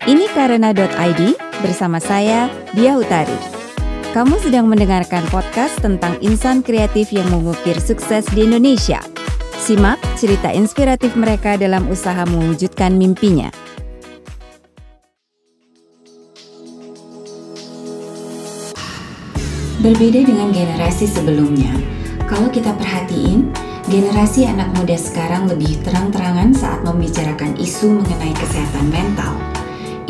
[0.00, 1.20] Ini karena.id
[1.60, 3.36] bersama saya, Dia Utari.
[4.16, 9.04] Kamu sedang mendengarkan podcast tentang insan kreatif yang mengukir sukses di Indonesia.
[9.60, 13.52] Simak cerita inspiratif mereka dalam usaha mewujudkan mimpinya.
[19.84, 21.76] Berbeda dengan generasi sebelumnya,
[22.24, 23.52] kalau kita perhatiin,
[23.92, 29.59] generasi anak muda sekarang lebih terang-terangan saat membicarakan isu mengenai kesehatan mental.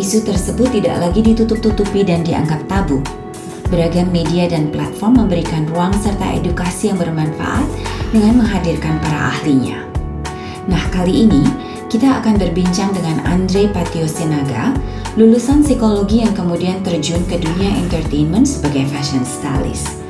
[0.01, 3.05] Isu tersebut tidak lagi ditutup-tutupi dan dianggap tabu.
[3.69, 7.69] Beragam media dan platform memberikan ruang serta edukasi yang bermanfaat
[8.09, 9.85] dengan menghadirkan para ahlinya.
[10.73, 11.45] Nah, kali ini
[11.93, 14.73] kita akan berbincang dengan Andre Patio Sinaga,
[15.21, 20.01] lulusan psikologi yang kemudian terjun ke dunia entertainment sebagai fashion stylist.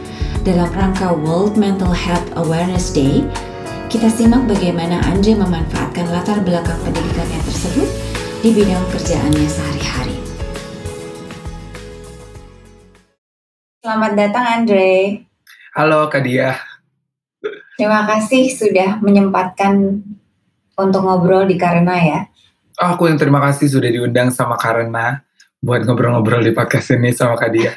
[0.46, 3.26] Dalam rangka World Mental Health Awareness Day,
[3.90, 8.09] kita simak bagaimana Andre memanfaatkan latar belakang pendidikannya tersebut
[8.40, 10.16] di bidang kerjaannya sehari-hari.
[13.84, 15.20] Selamat datang Andre.
[15.76, 16.56] Halo Kak Dia.
[17.76, 20.00] Terima kasih sudah menyempatkan
[20.72, 22.20] untuk ngobrol di Karena ya.
[22.80, 25.20] Oh, aku yang terima kasih sudah diundang sama Karena
[25.60, 27.76] buat ngobrol-ngobrol di podcast ini sama Kak Dia.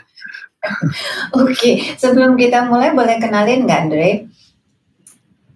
[1.44, 4.12] Oke, sebelum kita mulai boleh kenalin nggak Andre?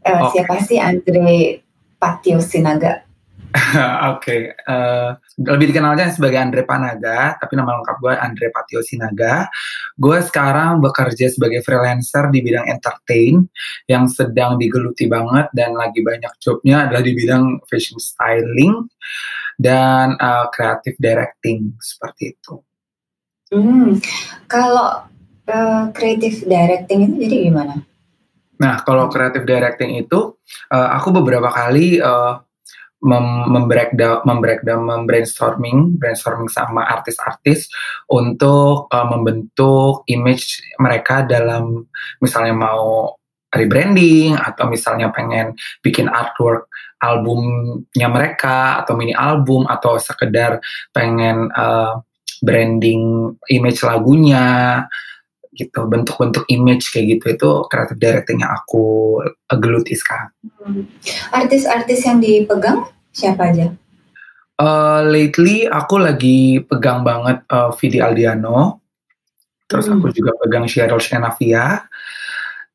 [0.04, 0.32] Uh, eh, okay.
[0.36, 1.64] Siapa sih Andre
[1.96, 3.07] Patio Sinaga?
[4.14, 4.42] Oke, okay.
[4.70, 9.50] uh, eh, lebih dikenalnya sebagai Andre Panaga, tapi nama lengkap gue Andre Patio Sinaga.
[9.98, 13.50] Gue sekarang bekerja sebagai freelancer di bidang entertain
[13.90, 18.86] yang sedang digeluti banget dan lagi banyak jobnya adalah di bidang fashion styling
[19.58, 22.62] dan uh, creative directing seperti itu.
[23.50, 23.98] Hmm,
[24.46, 25.08] kalau
[25.50, 27.76] uh, creative directing itu jadi gimana?
[28.58, 30.34] Nah, kalau creative directing itu,
[30.74, 32.42] uh, aku beberapa kali uh,
[32.98, 37.70] mem membreakdown membreakdown membrainstorming brainstorming sama artis-artis
[38.10, 41.86] untuk uh, membentuk image mereka dalam
[42.18, 43.14] misalnya mau
[43.54, 45.54] rebranding atau misalnya pengen
[45.86, 50.58] bikin artwork albumnya mereka atau mini album atau sekedar
[50.90, 52.02] pengen uh,
[52.42, 54.86] branding image lagunya
[55.58, 59.18] gitu bentuk-bentuk image kayak gitu itu kreatif directing yang aku
[59.58, 60.30] geluti sekarang.
[60.62, 60.86] Hmm.
[61.34, 63.74] Artis-artis yang dipegang siapa aja?
[64.58, 68.82] Uh, lately aku lagi pegang banget uh, Vidi Aldiano,
[69.66, 69.98] terus hmm.
[69.98, 71.86] aku juga pegang Cheryl Shenavia,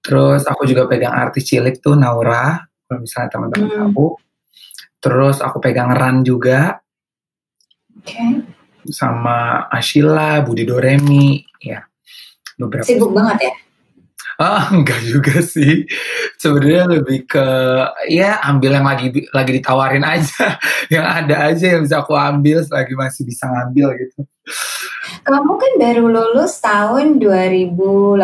[0.02, 3.78] terus aku juga pegang artis cilik tuh Naura, kalau misalnya teman-teman hmm.
[3.78, 4.06] tahu.
[5.02, 6.78] Terus aku pegang Ran juga.
[8.02, 8.46] Okay.
[8.86, 11.82] Sama Ashila, Budi Doremi, ya
[12.60, 13.54] beberapa sibuk banget ya
[14.40, 15.84] Ah, enggak juga sih.
[16.40, 17.46] Sebenarnya lebih ke
[18.10, 20.56] ya ambil yang lagi lagi ditawarin aja,
[20.94, 24.26] yang ada aja yang bisa aku ambil selagi masih bisa ngambil gitu.
[25.22, 28.18] Kamu kan baru lulus tahun 2018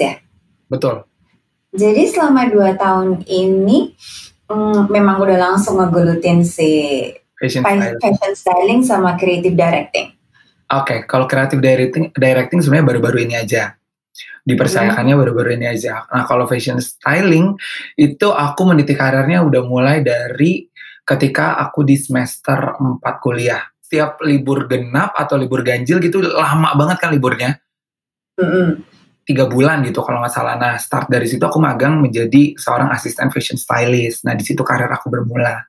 [0.00, 0.14] ya?
[0.68, 1.04] Betul.
[1.68, 3.92] Jadi selama dua tahun ini
[4.48, 7.04] mm, memang udah langsung ngegelutin si
[7.36, 7.60] fashion,
[8.00, 10.17] fashion styling sama creative directing.
[10.68, 13.78] Oke, okay, kalau creative directing directing sebenarnya baru-baru ini aja
[14.48, 15.22] dipercayakannya hmm.
[15.24, 16.08] baru-baru ini aja.
[16.08, 17.52] Nah kalau fashion styling
[18.00, 20.64] itu aku meniti karirnya udah mulai dari
[21.04, 23.60] ketika aku di semester 4 kuliah.
[23.84, 27.60] Setiap libur genap atau libur ganjil gitu lama banget kan liburnya.
[28.40, 28.80] Hmm.
[29.28, 30.56] Tiga bulan gitu kalau nggak salah.
[30.56, 34.24] Nah start dari situ aku magang menjadi seorang asisten fashion stylist.
[34.24, 35.68] Nah di situ karir aku bermula.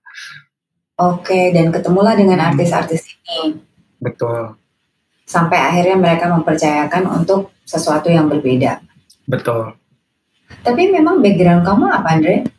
[1.00, 2.48] Oke, dan ketemulah dengan hmm.
[2.52, 3.56] artis-artis ini.
[4.04, 4.60] Betul.
[5.30, 8.82] Sampai akhirnya mereka mempercayakan untuk sesuatu yang berbeda.
[9.30, 9.78] Betul.
[10.66, 12.50] Tapi memang background kamu apa, Andre?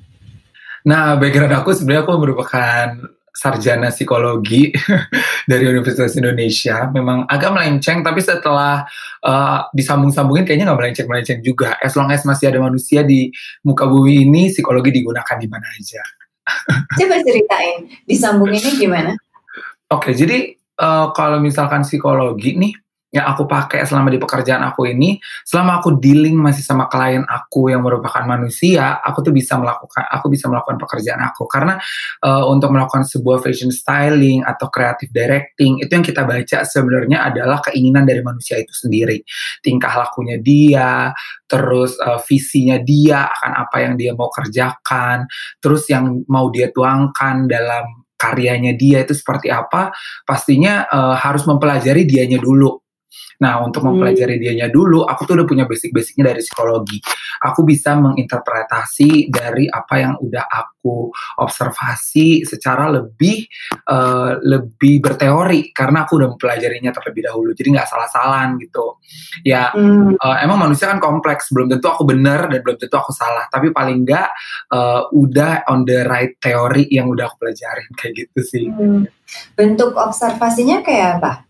[0.87, 2.87] Nah, background aku sebenarnya aku merupakan
[3.35, 4.71] sarjana psikologi
[5.51, 6.87] dari Universitas Indonesia.
[6.95, 8.87] Memang agak melenceng, tapi setelah
[9.27, 11.75] uh, disambung-sambungin kayaknya nggak melenceng-melenceng juga.
[11.83, 13.35] As long as masih ada manusia di
[13.67, 16.03] muka bumi ini, psikologi digunakan di mana aja.
[17.03, 19.13] Coba ceritain, disambunginnya gimana?
[19.91, 22.73] Oke, okay, jadi uh, kalau misalkan psikologi nih,
[23.11, 27.67] yang aku pakai selama di pekerjaan aku ini, selama aku dealing masih sama klien aku
[27.67, 31.51] yang merupakan manusia, aku tuh bisa melakukan, aku bisa melakukan pekerjaan aku.
[31.51, 31.75] Karena
[32.23, 37.59] uh, untuk melakukan sebuah fashion styling atau creative directing, itu yang kita baca sebenarnya adalah
[37.67, 39.27] keinginan dari manusia itu sendiri,
[39.59, 41.11] tingkah lakunya dia,
[41.51, 45.27] terus uh, visinya dia akan apa yang dia mau kerjakan,
[45.59, 49.97] terus yang mau dia tuangkan dalam karyanya dia itu seperti apa,
[50.29, 52.90] pastinya uh, harus mempelajari dianya dulu
[53.41, 54.43] Nah, untuk mempelajari hmm.
[54.43, 57.01] dianya dulu, aku tuh udah punya basic-basicnya dari psikologi.
[57.41, 61.09] Aku bisa menginterpretasi dari apa yang udah aku
[61.41, 63.49] observasi secara lebih
[63.89, 67.51] uh, lebih berteori karena aku udah mempelajarinya terlebih dahulu.
[67.57, 69.01] Jadi nggak salah-salahan gitu.
[69.41, 70.21] Ya, hmm.
[70.21, 71.49] uh, emang manusia kan kompleks.
[71.49, 73.49] Belum tentu aku benar dan belum tentu aku salah.
[73.49, 74.29] Tapi paling nggak
[74.73, 78.67] uh, udah on the right teori yang udah aku pelajarin kayak gitu sih.
[78.69, 79.09] Hmm.
[79.57, 81.50] Bentuk observasinya kayak apa?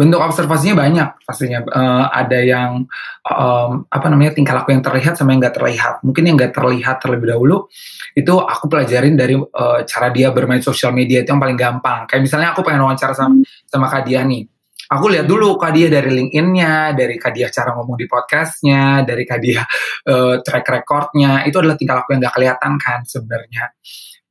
[0.00, 1.60] Bentuk observasinya banyak pastinya.
[1.68, 2.88] Uh, ada yang
[3.28, 5.94] um, apa namanya tingkah laku yang terlihat sama yang nggak terlihat.
[6.00, 7.68] Mungkin yang nggak terlihat terlebih dahulu
[8.16, 12.08] itu aku pelajarin dari uh, cara dia bermain sosial media itu yang paling gampang.
[12.08, 14.48] Kayak misalnya aku pengen wawancara sama sama Kak Dia nih.
[14.90, 19.28] Aku lihat dulu Kak Dia dari LinkedIn-nya dari Kak Dia cara ngomong di podcastnya dari
[19.28, 19.60] Kak Dia
[20.08, 21.44] uh, track recordnya.
[21.44, 23.68] Itu adalah tingkah laku yang nggak kelihatan kan sebenarnya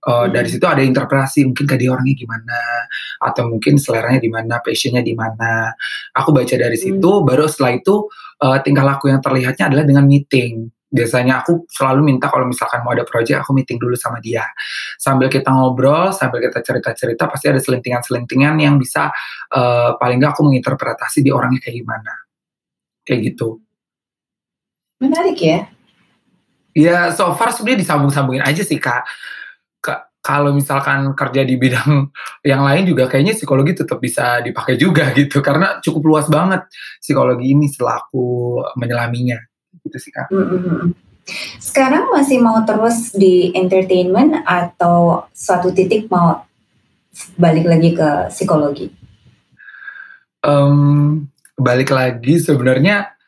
[0.09, 0.33] uh, hmm.
[0.33, 2.59] dari situ ada interpretasi mungkin tadi orangnya gimana
[3.21, 5.69] atau mungkin seleranya di mana passionnya di mana.
[6.17, 6.83] Aku baca dari hmm.
[6.83, 7.95] situ baru setelah itu
[8.41, 10.73] uh, tingkah laku yang terlihatnya adalah dengan meeting.
[10.89, 14.41] Biasanya aku selalu minta kalau misalkan mau ada project aku meeting dulu sama dia.
[14.97, 19.13] Sambil kita ngobrol sambil kita cerita-cerita pasti ada selentingan-selentingan yang bisa
[19.53, 22.13] uh, paling nggak aku menginterpretasi di orangnya kayak gimana.
[23.05, 23.61] Kayak gitu.
[24.97, 25.69] Menarik ya.
[26.73, 29.03] Ya, so far sebenarnya disambung-sambungin aja sih kak
[30.29, 32.13] kalau misalkan kerja di bidang
[32.45, 36.69] yang lain juga kayaknya psikologi tetap bisa dipakai juga gitu karena cukup luas banget
[37.01, 39.41] psikologi ini selaku menyelaminya
[39.81, 40.29] gitu sih kak.
[40.29, 40.93] Mm-hmm.
[41.57, 46.45] Sekarang masih mau terus di entertainment atau suatu titik mau
[47.37, 48.89] balik lagi ke psikologi?
[50.41, 51.25] Um,
[51.57, 53.18] balik lagi sebenarnya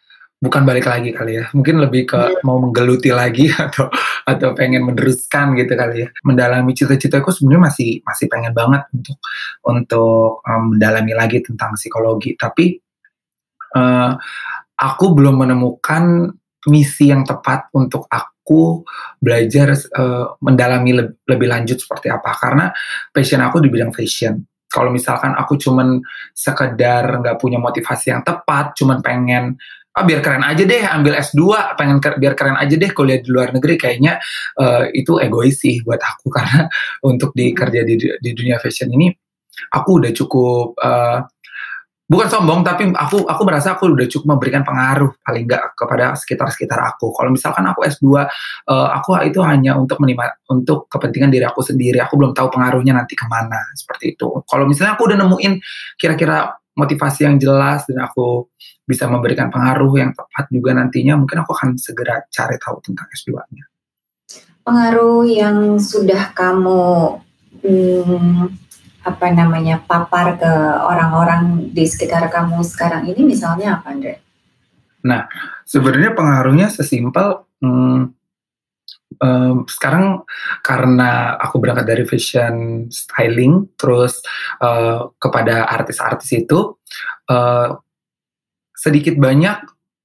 [0.42, 1.46] bukan balik lagi kali ya.
[1.54, 2.42] Mungkin lebih ke yeah.
[2.42, 3.88] mau menggeluti lagi atau
[4.26, 6.08] atau pengen meneruskan gitu kali ya.
[6.26, 9.18] Mendalami cita-citaku sebenarnya masih masih pengen banget untuk
[9.70, 12.34] untuk um, mendalami lagi tentang psikologi.
[12.34, 12.74] Tapi
[13.78, 14.18] uh,
[14.82, 16.34] aku belum menemukan
[16.66, 18.82] misi yang tepat untuk aku
[19.22, 22.34] belajar uh, mendalami le lebih lanjut seperti apa.
[22.34, 22.74] Karena
[23.14, 24.42] passion aku di bidang fashion.
[24.72, 26.00] Kalau misalkan aku cuman
[26.32, 29.60] sekedar nggak punya motivasi yang tepat cuman pengen
[29.92, 33.28] ah biar keren aja deh ambil S2 pengen ke, biar keren aja deh kuliah di
[33.28, 34.24] luar negeri kayaknya
[34.56, 36.72] uh, itu egois sih buat aku karena
[37.04, 39.12] untuk di kerja di, di dunia fashion ini
[39.76, 41.20] aku udah cukup uh,
[42.12, 46.76] bukan sombong tapi aku aku merasa aku udah cukup memberikan pengaruh paling enggak kepada sekitar-sekitar
[46.84, 47.16] aku.
[47.16, 48.28] Kalau misalkan aku S2 uh,
[48.68, 52.04] eh, aku itu hanya untuk menima, untuk kepentingan diri aku sendiri.
[52.04, 54.28] Aku belum tahu pengaruhnya nanti ke mana seperti itu.
[54.44, 55.54] Kalau misalnya aku udah nemuin
[55.96, 58.48] kira-kira motivasi yang jelas dan aku
[58.88, 63.66] bisa memberikan pengaruh yang tepat juga nantinya, mungkin aku akan segera cari tahu tentang S2-nya.
[64.62, 66.82] Pengaruh yang sudah kamu
[67.66, 68.44] hmm,
[69.02, 70.54] apa namanya papar ke
[70.86, 74.22] orang-orang di sekitar kamu sekarang ini misalnya apa, Andre?
[75.02, 75.26] Nah,
[75.66, 78.21] sebenarnya pengaruhnya sesimpel hmm,
[79.20, 80.24] um, sekarang
[80.64, 84.24] karena aku berangkat dari fashion styling terus
[84.64, 86.80] uh, kepada artis-artis itu
[87.28, 87.76] uh,
[88.72, 89.58] sedikit banyak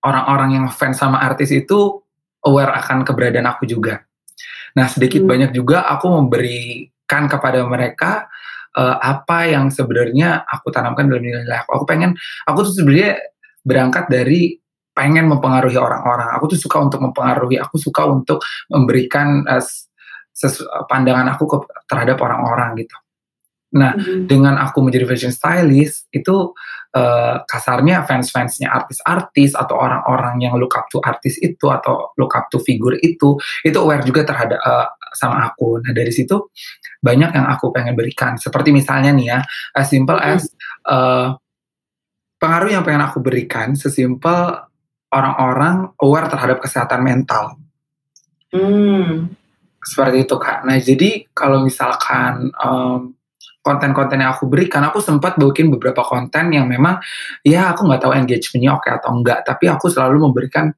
[0.03, 2.03] orang-orang yang fans sama artis itu
[2.47, 4.03] aware akan keberadaan aku juga.
[4.79, 5.31] Nah sedikit hmm.
[5.31, 8.31] banyak juga aku memberikan kepada mereka
[8.77, 11.83] uh, apa yang sebenarnya aku tanamkan dalam diri aku.
[11.83, 12.15] Aku pengen,
[12.45, 13.19] aku tuh sebenarnya
[13.67, 14.61] berangkat dari
[14.97, 16.33] pengen mempengaruhi orang-orang.
[16.41, 18.41] Aku tuh suka untuk mempengaruhi, aku suka untuk
[18.73, 19.61] memberikan uh,
[20.89, 22.97] pandangan aku ke, terhadap orang-orang gitu.
[23.77, 24.25] Nah, mm-hmm.
[24.25, 26.57] dengan aku menjadi fashion stylist itu
[26.97, 32.49] uh, kasarnya fans-fansnya artis-artis atau orang-orang yang look up to artis itu atau look up
[32.49, 33.37] to figur itu
[33.67, 35.83] itu aware juga terhadap uh, sama aku.
[35.85, 36.49] Nah, dari situ
[37.05, 38.41] banyak yang aku pengen berikan.
[38.41, 39.39] Seperti misalnya nih ya,
[39.77, 40.49] as simple as
[40.89, 41.37] uh,
[42.41, 44.63] pengaruh yang pengen aku berikan sesimpel
[45.13, 47.59] orang-orang aware terhadap kesehatan mental.
[48.51, 49.31] Hmm.
[49.83, 50.67] Seperti itu kak.
[50.67, 53.15] Nah jadi kalau misalkan um,
[53.63, 57.03] konten-konten yang aku berikan, aku sempat bikin beberapa konten yang memang
[57.43, 60.71] ya aku nggak tahu engagementnya oke atau enggak, tapi aku selalu memberikan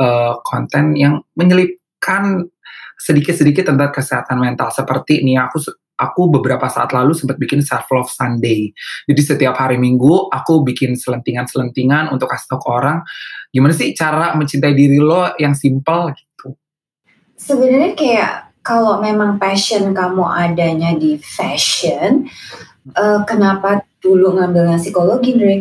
[0.00, 2.44] uh, konten yang menyelipkan
[3.00, 4.68] sedikit-sedikit tentang kesehatan mental.
[4.72, 5.60] Seperti ini aku
[6.04, 8.70] aku beberapa saat lalu sempat bikin self love Sunday.
[9.08, 12.98] Jadi setiap hari Minggu aku bikin selentingan-selentingan untuk kasih tahu ke orang
[13.54, 16.58] gimana sih cara mencintai diri lo yang simple gitu.
[17.38, 18.32] Sebenarnya kayak
[18.64, 22.24] kalau memang passion kamu adanya di fashion,
[22.96, 25.56] uh, kenapa dulu ngambilnya psikologi, Dre?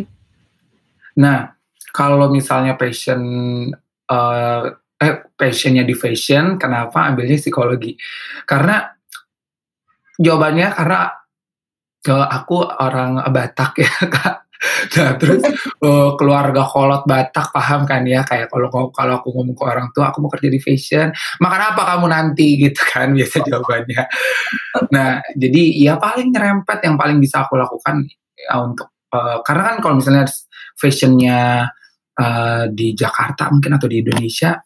[1.20, 1.52] Nah,
[1.92, 3.22] kalau misalnya passion
[4.10, 4.64] uh,
[4.98, 8.00] eh passionnya di fashion, kenapa ambilnya psikologi?
[8.48, 8.88] Karena
[10.22, 11.10] Jawabannya karena
[12.10, 14.36] uh, aku orang Batak ya kak.
[14.96, 15.44] nah terus
[15.84, 20.08] uh, keluarga kolot Batak paham kan ya kayak kalau kalau aku ngomong ke orang tua
[20.08, 21.12] aku mau kerja di fashion
[21.44, 24.04] makan apa kamu nanti gitu kan biasa jawabannya
[24.88, 28.08] nah jadi ya paling nyerempet yang paling bisa aku lakukan
[28.40, 30.32] ya, untuk uh, karena kan kalau misalnya
[30.80, 31.68] fashionnya
[32.16, 34.64] uh, di Jakarta mungkin atau di Indonesia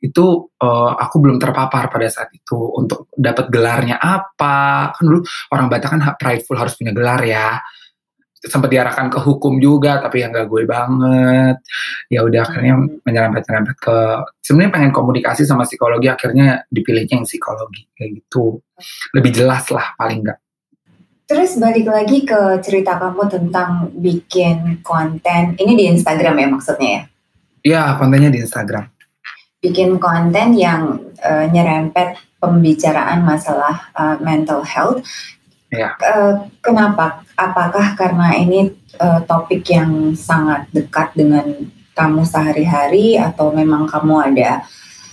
[0.00, 5.20] itu uh, aku belum terpapar pada saat itu untuk dapat gelarnya apa kan dulu
[5.52, 7.60] orang Batak kan prideful harus punya gelar ya
[8.40, 11.60] sempat diarahkan ke hukum juga tapi yang gak gue banget
[12.08, 13.04] ya udah akhirnya hmm.
[13.04, 13.96] menyerempet nyerempet ke
[14.40, 18.56] sebenarnya pengen komunikasi sama psikologi akhirnya dipilihnya yang psikologi kayak gitu
[19.12, 20.40] lebih jelas lah paling enggak
[21.30, 25.54] Terus balik lagi ke cerita kamu tentang bikin konten.
[25.54, 27.02] Ini di Instagram ya maksudnya ya?
[27.62, 28.82] Iya, kontennya di Instagram.
[29.60, 35.04] Bikin konten yang uh, nyerempet pembicaraan masalah uh, mental health
[35.70, 35.94] Ya.
[36.02, 37.22] Uh, kenapa?
[37.38, 41.46] Apakah karena ini uh, topik yang sangat dekat dengan
[41.94, 44.66] kamu sehari-hari atau memang kamu ada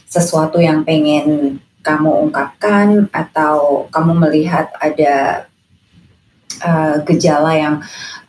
[0.10, 5.46] sesuatu yang pengen kamu ungkapkan atau kamu melihat ada
[6.66, 7.75] uh, gejala yang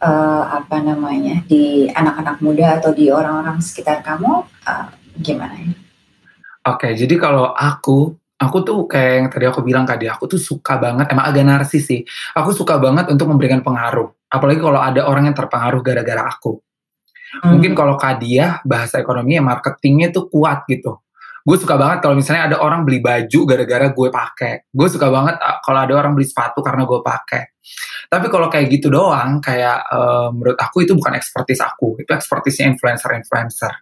[0.05, 5.88] uh, apa namanya di anak-anak muda atau di orang-orang sekitar kamu uh, gimana?
[6.69, 10.39] Oke, okay, jadi kalau aku aku tuh kayak yang tadi aku bilang tadi aku tuh
[10.39, 12.01] suka banget emang agak narsis sih.
[12.37, 16.61] Aku suka banget untuk memberikan pengaruh apalagi kalau ada orang yang terpengaruh gara-gara aku.
[17.29, 17.61] Hmm.
[17.61, 20.97] mungkin kalau kadia bahasa ekonomi ya marketingnya tuh kuat gitu.
[21.45, 24.53] Gue suka banget kalau misalnya ada orang beli baju gara-gara gue pakai.
[24.73, 27.43] Gue suka banget ah, kalau ada orang beli sepatu karena gue pakai.
[28.09, 32.73] Tapi kalau kayak gitu doang kayak uh, menurut aku itu bukan ekspertis aku itu ekspertisnya
[32.73, 33.73] influencer influencer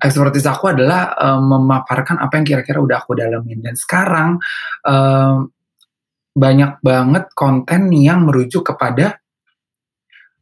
[0.00, 4.40] ekspertis aku adalah um, memaparkan apa yang kira-kira udah aku dalamin dan sekarang
[4.84, 5.50] um,
[6.36, 9.16] banyak banget konten yang merujuk kepada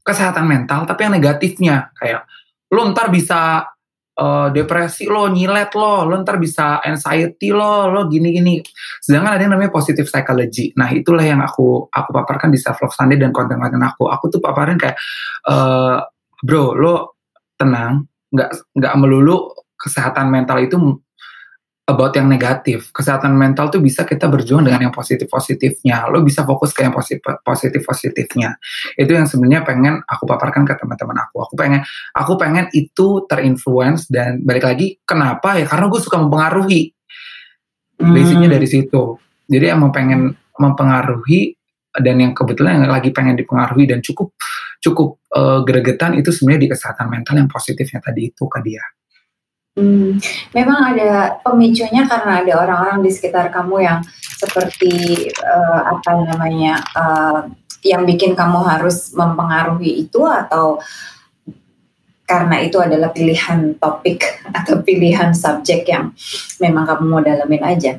[0.03, 1.95] kesehatan mental tapi yang negatifnya.
[1.95, 2.27] Kayak
[2.75, 3.71] lo ntar bisa
[4.19, 8.55] uh, depresi lo nyilet lo lo ntar bisa anxiety lo lo gini gini
[8.99, 10.75] sedangkan ada yang namanya positive psychology.
[10.75, 14.11] Nah itulah yang aku aku paparkan di self love Sunday dan konten-konten aku.
[14.11, 14.99] Aku tuh paparin kayak
[15.47, 16.03] uh,
[16.43, 16.95] bro lo
[17.55, 20.77] tenang nggak nggak melulu kesehatan mental itu
[21.85, 22.89] about yang negatif.
[22.91, 26.09] Kesehatan mental tuh bisa kita berjuang dengan yang positif-positifnya.
[26.09, 26.97] Lo bisa fokus ke yang
[27.45, 28.57] positif-positifnya.
[28.97, 31.45] Itu yang sebenarnya pengen aku paparkan ke teman-teman aku.
[31.45, 31.85] Aku pengen
[32.17, 35.69] aku pengen itu terinfluence dan balik lagi kenapa ya?
[35.69, 36.91] Karena gue suka mempengaruhi.
[38.01, 38.11] Hmm.
[38.17, 39.21] Basicnya dari situ.
[39.45, 41.53] Jadi yang mau pengen mempengaruhi
[41.95, 44.35] dan yang kebetulan yang lagi pengen dipengaruhi dan cukup
[44.85, 48.85] cukup uh, gregetan itu sebenarnya di kesehatan mental yang positifnya tadi itu ke dia.
[49.75, 50.23] Hmm,
[50.55, 53.99] memang ada pemicunya karena ada orang-orang di sekitar kamu yang
[54.39, 57.51] seperti uh, apa namanya uh,
[57.83, 60.79] yang bikin kamu harus mempengaruhi itu atau
[62.25, 64.23] karena itu adalah pilihan topik
[64.63, 66.15] atau pilihan subjek yang
[66.63, 67.99] memang kamu mau dalamin aja.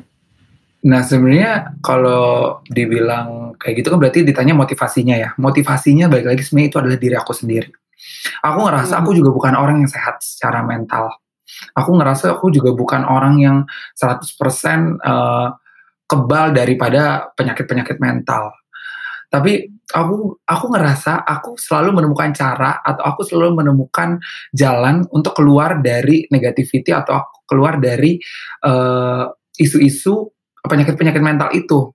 [0.86, 5.30] Nah sebenarnya kalau dibilang kayak gitu kan berarti ditanya motivasinya ya.
[5.36, 7.68] Motivasinya balik lagi sebenarnya itu adalah diri aku sendiri.
[8.46, 9.00] Aku ngerasa hmm.
[9.02, 11.10] aku juga bukan orang yang sehat secara mental
[11.76, 13.56] aku ngerasa aku juga bukan orang yang
[13.96, 15.48] 100% uh,
[16.06, 18.54] kebal daripada penyakit-penyakit mental.
[19.26, 24.22] Tapi aku aku ngerasa aku selalu menemukan cara atau aku selalu menemukan
[24.54, 28.22] jalan untuk keluar dari negativity atau aku keluar dari
[28.62, 29.26] uh,
[29.58, 30.30] isu-isu
[30.70, 31.90] penyakit-penyakit mental itu.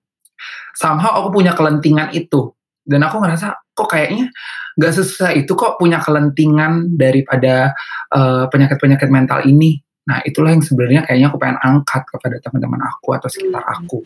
[0.74, 2.52] Somehow aku punya kelentingan itu
[2.82, 4.26] dan aku ngerasa kok kayaknya
[4.74, 7.76] nggak sesusah itu kok punya kelentingan daripada
[8.10, 9.78] uh, penyakit-penyakit mental ini.
[10.08, 13.74] Nah itulah yang sebenarnya kayaknya aku pengen angkat kepada teman-teman aku atau sekitar hmm.
[13.84, 13.98] aku.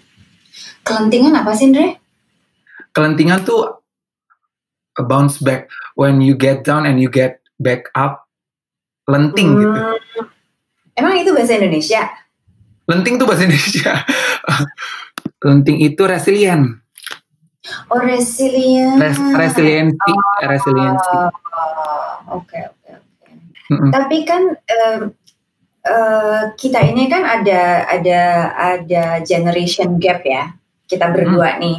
[0.85, 1.97] Kelentingan apa sih Andre?
[2.93, 3.81] Kelentingan tuh
[4.97, 8.29] a bounce back when you get down and you get back up.
[9.07, 9.61] Lenting hmm.
[9.63, 9.81] gitu.
[10.97, 12.09] Emang itu bahasa Indonesia?
[12.87, 13.93] Lenting tuh bahasa Indonesia.
[15.47, 16.87] Lenting itu resilient.
[17.91, 18.99] Oh resilient.
[19.03, 21.19] Res resiliensi, oh, resiliensi.
[22.31, 23.33] Oke oke oke.
[23.91, 25.01] Tapi kan um,
[25.83, 28.23] uh, kita ini kan ada ada
[28.55, 30.55] ada generation gap ya.
[30.87, 31.61] Kita berdua mm.
[31.63, 31.79] nih.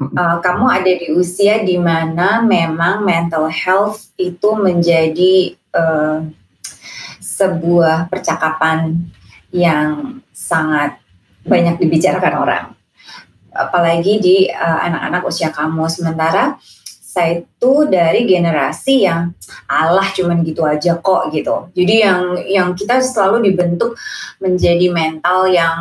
[0.00, 6.24] Uh, kamu ada di usia di mana memang mental health itu menjadi uh,
[7.20, 8.96] sebuah percakapan
[9.50, 10.98] yang sangat
[11.46, 12.64] banyak dibicarakan orang
[13.54, 16.56] apalagi di uh, anak-anak usia kamu sementara
[17.10, 19.34] saya itu dari generasi yang
[19.66, 21.66] Allah cuman gitu aja kok gitu.
[21.74, 23.98] Jadi yang yang kita selalu dibentuk
[24.38, 25.74] menjadi mental yang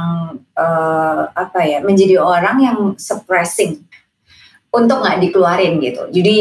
[0.57, 3.85] uh, apa ya, menjadi orang yang suppressing
[4.73, 6.09] untuk nggak dikeluarin gitu.
[6.09, 6.37] Jadi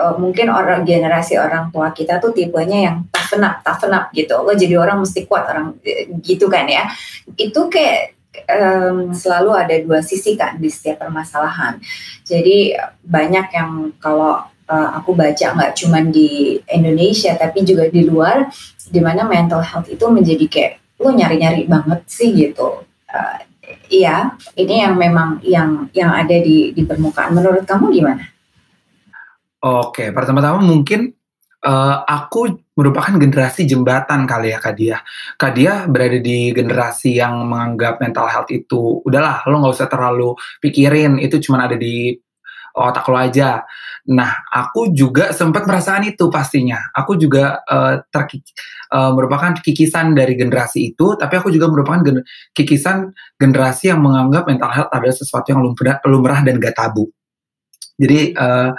[0.00, 4.40] uh, mungkin orang generasi orang tua kita tuh tipenya yang toughen up, toughen up gitu.
[4.40, 5.76] Lo jadi orang mesti kuat orang
[6.24, 6.88] gitu kan ya.
[7.36, 8.16] Itu kayak
[8.48, 11.76] um, selalu ada dua sisi kan di setiap permasalahan.
[12.24, 14.40] Jadi banyak yang kalau
[14.70, 18.48] uh, aku baca nggak cuma di Indonesia tapi juga di luar,
[18.88, 22.86] di mana mental health itu menjadi kayak lo nyari-nyari banget sih gitu.
[23.10, 23.38] Uh,
[23.90, 27.34] iya, ini yang memang yang yang ada di di permukaan.
[27.34, 28.39] Menurut kamu gimana?
[29.60, 31.12] Oke, pertama-tama mungkin
[31.68, 34.98] uh, aku merupakan generasi jembatan kali ya Kak Dia.
[35.36, 40.32] Kak Dia berada di generasi yang menganggap mental health itu udahlah lo nggak usah terlalu
[40.64, 42.16] pikirin itu cuma ada di
[42.72, 43.60] otak lo aja.
[44.08, 46.80] Nah, aku juga sempat merasakan itu pastinya.
[46.96, 48.46] Aku juga uh, terkik,
[48.94, 52.24] uh, merupakan kikisan dari generasi itu, tapi aku juga merupakan gen
[52.56, 55.60] kikisan generasi yang menganggap mental health adalah sesuatu yang
[56.08, 57.12] lumrah dan gak tabu.
[58.00, 58.72] Jadi uh,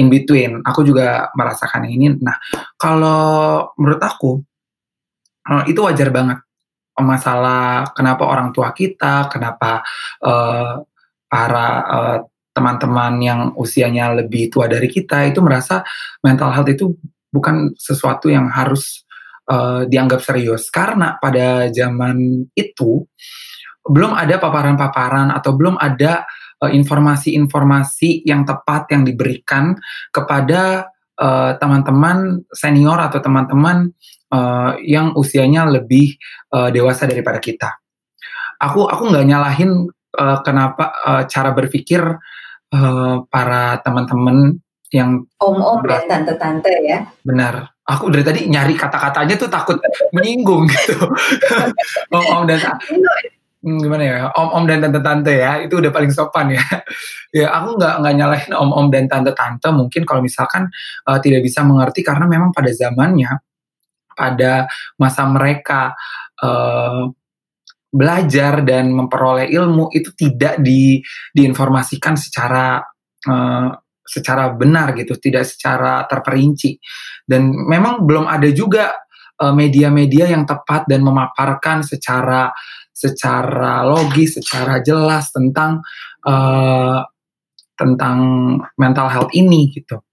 [0.00, 0.64] in between.
[0.64, 2.16] Aku juga merasakan ini.
[2.16, 2.40] Nah,
[2.80, 4.40] kalau menurut aku
[5.44, 6.40] uh, itu wajar banget
[7.00, 9.80] masalah kenapa orang tua kita, kenapa
[10.20, 10.84] uh,
[11.28, 12.18] para uh,
[12.52, 15.80] teman-teman yang usianya lebih tua dari kita itu merasa
[16.20, 16.92] mental health itu
[17.32, 19.06] bukan sesuatu yang harus
[19.48, 23.06] uh, dianggap serius karena pada zaman itu
[23.80, 26.38] belum ada paparan-paparan atau belum ada Eh,
[26.68, 29.72] informasi-informasi yang tepat yang diberikan
[30.12, 33.88] kepada eh, teman-teman uh, senior atau teman-teman
[34.32, 36.16] uh, yang usianya lebih
[36.52, 37.70] uh, dewasa daripada kita.
[38.60, 39.88] Aku aku nggak nyalahin
[40.20, 42.00] uh, kenapa uh, cara berpikir
[42.74, 47.06] uh, para teman-teman yang om-om dan tante-tante ya.
[47.22, 47.70] Benar.
[47.86, 49.78] Aku dari tadi nyari kata-katanya tuh takut
[50.14, 50.98] menyinggung gitu.
[52.16, 52.58] om-om dan
[53.60, 54.16] Hmm, gimana ya?
[54.32, 56.64] Om-om dan tante-tante ya itu udah paling sopan ya.
[57.30, 60.66] Ya aku nggak nggak nyalahin om-om dan tante-tante mungkin kalau misalkan
[61.06, 63.38] uh, tidak bisa mengerti karena memang pada zamannya
[64.18, 64.66] pada
[64.98, 65.94] masa mereka
[66.42, 67.06] uh,
[67.86, 70.98] belajar dan memperoleh ilmu itu tidak di
[71.30, 72.82] diinformasikan secara
[73.30, 73.70] uh,
[74.02, 76.82] secara benar gitu tidak secara terperinci.
[77.22, 78.90] Dan memang belum ada juga
[79.40, 82.52] media-media yang tepat dan memaparkan secara
[83.00, 85.80] secara logis, secara jelas tentang
[86.28, 87.00] uh,
[87.80, 88.18] tentang
[88.76, 90.04] mental health ini gitu.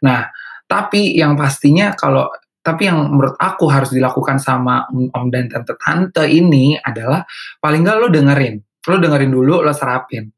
[0.00, 0.24] Nah,
[0.64, 6.76] tapi yang pastinya kalau tapi yang menurut aku harus dilakukan sama om dan tante-tante ini
[6.80, 7.24] adalah
[7.60, 8.56] paling nggak lo dengerin,
[8.88, 10.28] lo dengerin dulu, lo serapin.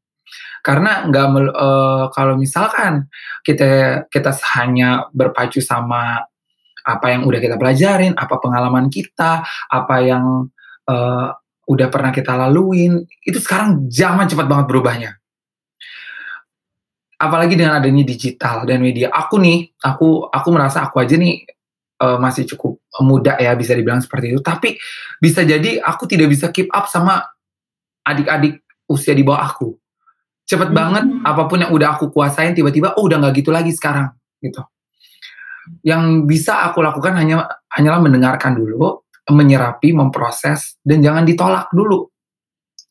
[0.63, 3.11] Karena nggak uh, kalau misalkan
[3.43, 6.23] kita kita hanya berpacu sama
[6.83, 10.47] apa yang udah kita pelajarin, apa pengalaman kita, apa yang
[10.87, 11.27] uh,
[11.63, 15.11] udah pernah kita laluin, itu sekarang zaman cepat banget berubahnya.
[17.19, 19.07] Apalagi dengan adanya digital dan media.
[19.07, 21.47] Aku nih, aku aku merasa aku aja nih
[22.03, 24.43] uh, masih cukup muda ya bisa dibilang seperti itu.
[24.43, 24.75] Tapi
[25.23, 27.23] bisa jadi aku tidak bisa keep up sama
[28.03, 28.59] adik-adik
[28.91, 29.71] usia di bawah aku.
[30.43, 30.75] Cepet hmm.
[30.75, 34.11] banget apa pun yang udah aku kuasain tiba-tiba oh udah nggak gitu lagi sekarang
[34.43, 34.59] gitu.
[35.87, 42.09] Yang bisa aku lakukan hanya hanyalah mendengarkan dulu, menyerapi, memproses, dan jangan ditolak dulu.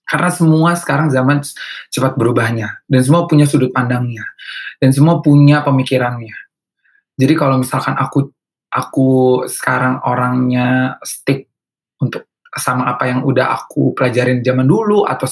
[0.02, 1.40] Karena semua sekarang zaman
[1.88, 4.24] cepat berubahnya, dan semua punya sudut pandangnya,
[4.76, 6.36] dan semua punya pemikirannya.
[7.16, 8.28] Jadi kalau misalkan aku
[8.72, 9.10] aku
[9.48, 11.52] sekarang orangnya stick
[12.00, 15.24] untuk sama apa yang udah aku pelajarin zaman dulu atau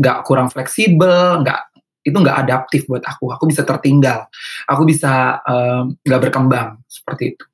[0.00, 1.60] nggak kurang fleksibel, nggak
[2.04, 3.32] itu nggak adaptif buat aku.
[3.32, 4.28] Aku bisa tertinggal,
[4.68, 5.40] aku bisa
[6.04, 7.44] nggak um, berkembang seperti itu.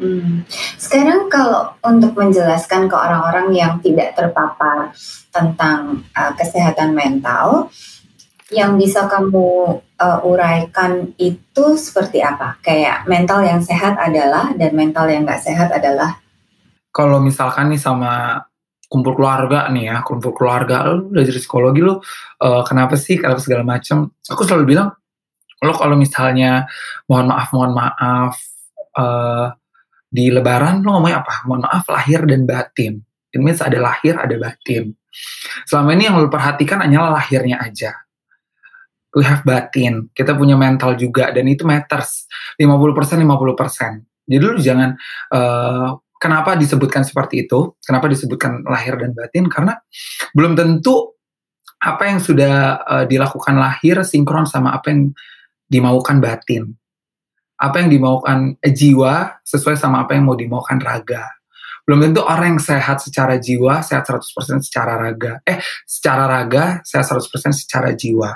[0.00, 0.48] Hmm.
[0.80, 4.96] Sekarang kalau untuk menjelaskan ke orang-orang yang tidak terpapar
[5.28, 7.68] tentang uh, kesehatan mental,
[8.50, 12.58] yang bisa kamu uh, uraikan itu seperti apa?
[12.64, 16.18] Kayak mental yang sehat adalah dan mental yang nggak sehat adalah?
[16.90, 18.42] Kalau misalkan nih sama
[18.90, 22.02] kumpul keluarga nih ya, kumpul keluarga, lo belajar psikologi lo,
[22.42, 24.10] uh, kenapa sih, kenapa segala macam?
[24.26, 24.90] Aku selalu bilang,
[25.62, 26.66] lo kalau misalnya
[27.06, 28.34] mohon maaf, mohon maaf,
[28.98, 29.59] uh,
[30.10, 31.46] di lebaran lo ngomongnya apa?
[31.46, 32.98] Mohon maaf lahir dan batin.
[33.30, 34.90] It means ada lahir, ada batin.
[35.70, 37.94] Selama ini yang lo perhatikan hanyalah lahirnya aja.
[39.14, 40.10] We have batin.
[40.10, 42.26] Kita punya mental juga dan itu matters.
[42.58, 44.26] 50% 50%.
[44.30, 44.94] Jadi lu jangan
[45.34, 47.78] uh, kenapa disebutkan seperti itu?
[47.82, 49.46] Kenapa disebutkan lahir dan batin?
[49.46, 49.78] Karena
[50.34, 51.18] belum tentu
[51.80, 55.10] apa yang sudah uh, dilakukan lahir sinkron sama apa yang
[55.70, 56.79] dimaukan batin
[57.60, 61.28] apa yang dimaukan jiwa sesuai sama apa yang mau dimaukan raga.
[61.84, 65.44] Belum tentu orang yang sehat secara jiwa, sehat 100% secara raga.
[65.44, 68.32] Eh, secara raga, sehat 100% secara jiwa.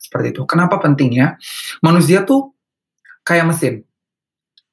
[0.00, 0.42] Seperti itu.
[0.48, 1.38] Kenapa pentingnya?
[1.84, 2.56] Manusia tuh
[3.22, 3.86] kayak mesin.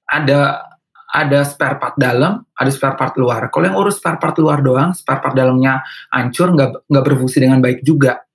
[0.07, 0.65] Ada
[1.07, 3.47] ada spare part dalam, ada spare part luar.
[3.47, 5.79] Kalau yang urus spare part luar doang, spare part dalamnya
[6.11, 8.26] hancur, nggak nggak berfungsi dengan baik juga.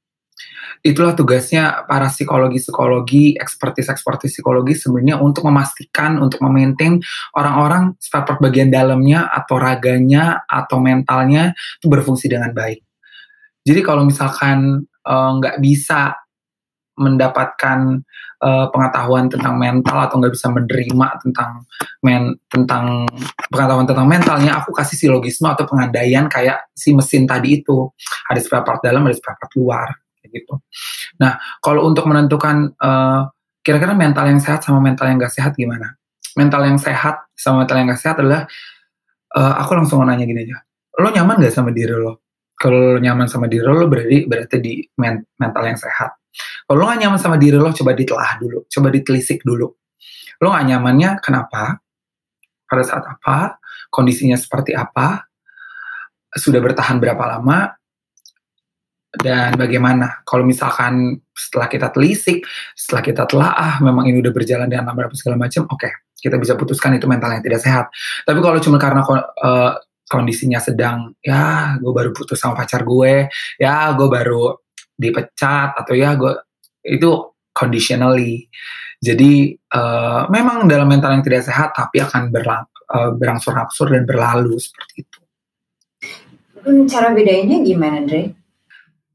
[0.83, 6.99] Itulah tugasnya para psikologi-psikologi, ekspertis-ekspertis psikologi sebenarnya untuk memastikan, untuk memaintain
[7.39, 12.83] orang-orang spare bagian dalamnya atau raganya atau mentalnya itu berfungsi dengan baik.
[13.63, 16.19] Jadi kalau misalkan eh, nggak uh, bisa
[16.99, 18.03] mendapatkan
[18.45, 21.65] uh, pengetahuan tentang mental atau nggak bisa menerima tentang
[22.05, 23.09] men tentang
[23.49, 27.89] pengetahuan tentang mentalnya, aku kasih silogisme atau pengandaian kayak si mesin tadi itu
[28.29, 29.89] ada spare part dalam, ada spare part luar,
[30.33, 30.65] gitu.
[31.21, 35.95] Nah, kalau untuk menentukan kira kira-kira mental yang sehat sama mental yang gak sehat gimana?
[36.35, 38.49] Mental yang sehat sama mental yang gak sehat adalah
[39.37, 40.59] uh, aku langsung mau nanya gini aja,
[40.99, 42.25] lo nyaman gak sama diri lo?
[42.57, 46.23] Kalau lo nyaman sama diri lo, lo berarti berarti di men mental yang sehat
[46.67, 49.69] kalau lo gak nyaman sama diri lo, coba ditelah dulu, coba ditelisik dulu.
[50.41, 51.85] Lo gak nyamannya kenapa?
[52.65, 53.61] Pada saat apa?
[53.93, 55.29] Kondisinya seperti apa?
[56.33, 57.77] Sudah bertahan berapa lama?
[59.13, 60.25] Dan bagaimana?
[60.25, 65.13] Kalau misalkan setelah kita telisik, setelah kita telah ah memang ini udah berjalan dengan lama
[65.13, 67.93] segala macam, oke, okay, kita bisa putuskan itu mental yang tidak sehat.
[68.25, 69.77] Tapi kalau cuma karena uh,
[70.09, 74.53] kondisinya sedang ya gue baru putus sama pacar gue ya gue baru
[74.93, 76.33] dipecat atau ya gue
[76.85, 77.11] itu
[77.53, 78.49] conditionally.
[79.03, 84.57] Jadi uh, memang dalam mental yang tidak sehat tapi akan berlang, uh, berangsur-angsur dan berlalu
[84.63, 85.19] seperti itu.
[86.87, 88.31] Cara bedanya gimana, Dre?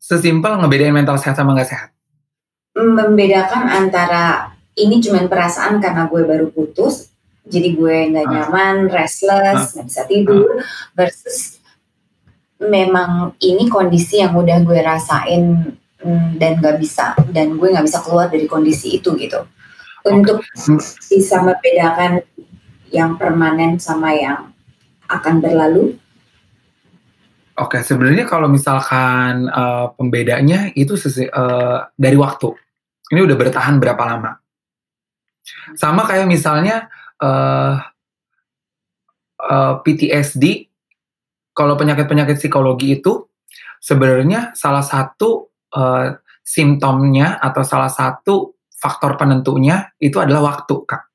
[0.08, 1.89] Sesimpel ngebedain mental sehat sama nggak sehat.
[2.80, 7.12] Membedakan antara ini cuma perasaan karena gue baru putus,
[7.43, 8.32] jadi gue nggak ah.
[8.32, 10.63] nyaman, restless, nggak bisa tidur, ah.
[10.96, 11.60] versus
[12.63, 18.06] memang ini kondisi yang udah gue rasain Hmm, dan nggak bisa dan gue nggak bisa
[18.06, 19.50] keluar dari kondisi itu gitu
[20.06, 20.46] untuk
[21.10, 22.22] bisa membedakan
[22.93, 24.54] yang permanen sama yang
[25.10, 25.98] akan berlalu
[27.58, 32.54] Oke, sebenarnya kalau misalkan uh, pembedanya itu sesi, uh, dari waktu.
[33.10, 34.38] Ini udah bertahan berapa lama?
[35.74, 36.86] Sama kayak misalnya
[37.17, 37.82] uh,
[39.41, 40.70] uh, PTSD,
[41.58, 43.26] kalau penyakit-penyakit psikologi itu
[43.82, 46.13] sebenarnya salah satu uh,
[46.46, 51.10] simptomnya atau salah satu faktor penentunya itu adalah waktu, Kak.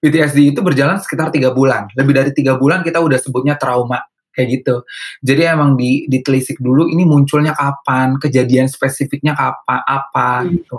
[0.00, 1.92] PTSD itu berjalan sekitar tiga bulan.
[1.92, 4.00] Lebih dari tiga bulan kita udah sebutnya trauma
[4.36, 4.84] kayak gitu.
[5.24, 10.48] Jadi emang di, ditelisik dulu ini munculnya kapan, kejadian spesifiknya kapan, apa hmm.
[10.60, 10.76] gitu.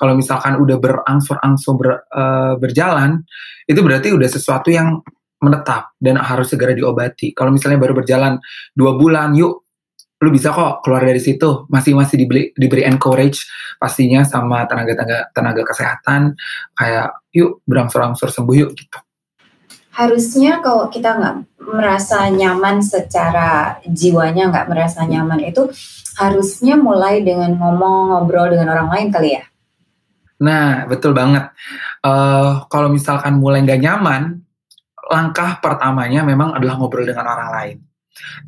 [0.00, 3.20] Kalau misalkan udah berangsur-angsur ber, uh, berjalan,
[3.68, 5.04] itu berarti udah sesuatu yang
[5.44, 7.36] menetap dan harus segera diobati.
[7.36, 8.40] Kalau misalnya baru berjalan
[8.72, 9.68] dua bulan, yuk
[10.20, 13.48] lu bisa kok keluar dari situ masih masih diberi diberi encourage
[13.80, 16.36] pastinya sama tenaga tenaga tenaga kesehatan
[16.76, 19.00] kayak yuk berangsur-angsur sembuh yuk gitu
[20.00, 25.68] harusnya kalau kita nggak merasa nyaman secara jiwanya nggak merasa nyaman itu
[26.16, 29.44] harusnya mulai dengan ngomong ngobrol dengan orang lain kali ya
[30.40, 31.52] nah betul banget
[32.00, 34.40] uh, kalau misalkan mulai nggak nyaman
[35.12, 37.76] langkah pertamanya memang adalah ngobrol dengan orang lain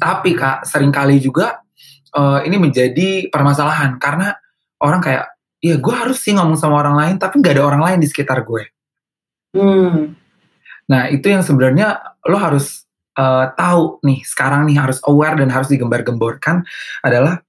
[0.00, 1.60] tapi kak sering kali juga
[2.16, 4.36] uh, ini menjadi permasalahan karena
[4.80, 7.98] orang kayak ya gue harus sih ngomong sama orang lain tapi nggak ada orang lain
[8.02, 8.66] di sekitar gue.
[9.54, 10.18] Hmm.
[10.92, 11.96] Nah itu yang sebenarnya
[12.28, 12.84] lo harus
[13.16, 16.60] uh, tahu nih sekarang nih harus aware dan harus digembar-gemborkan
[17.00, 17.40] adalah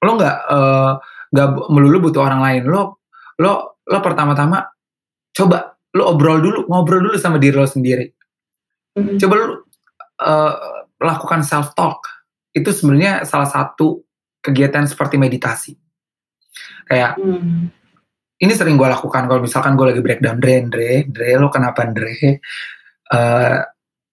[0.00, 0.92] lo nggak uh,
[1.34, 3.02] nggak melulu butuh orang lain lo
[3.42, 4.70] lo lo pertama-tama
[5.34, 8.06] coba lo obrol dulu ngobrol dulu sama diri lo sendiri.
[8.94, 9.18] Hmm.
[9.18, 9.46] Coba lo
[10.22, 10.54] uh,
[11.02, 12.06] lakukan self talk
[12.54, 14.02] itu sebenarnya salah satu
[14.38, 15.72] kegiatan seperti meditasi.
[16.86, 17.79] Kayak hmm.
[18.40, 22.40] Ini sering gue lakukan kalau misalkan gue lagi breakdown Dre, Dre, Dre, lo kenapa Dre?
[23.10, 23.60] Uh,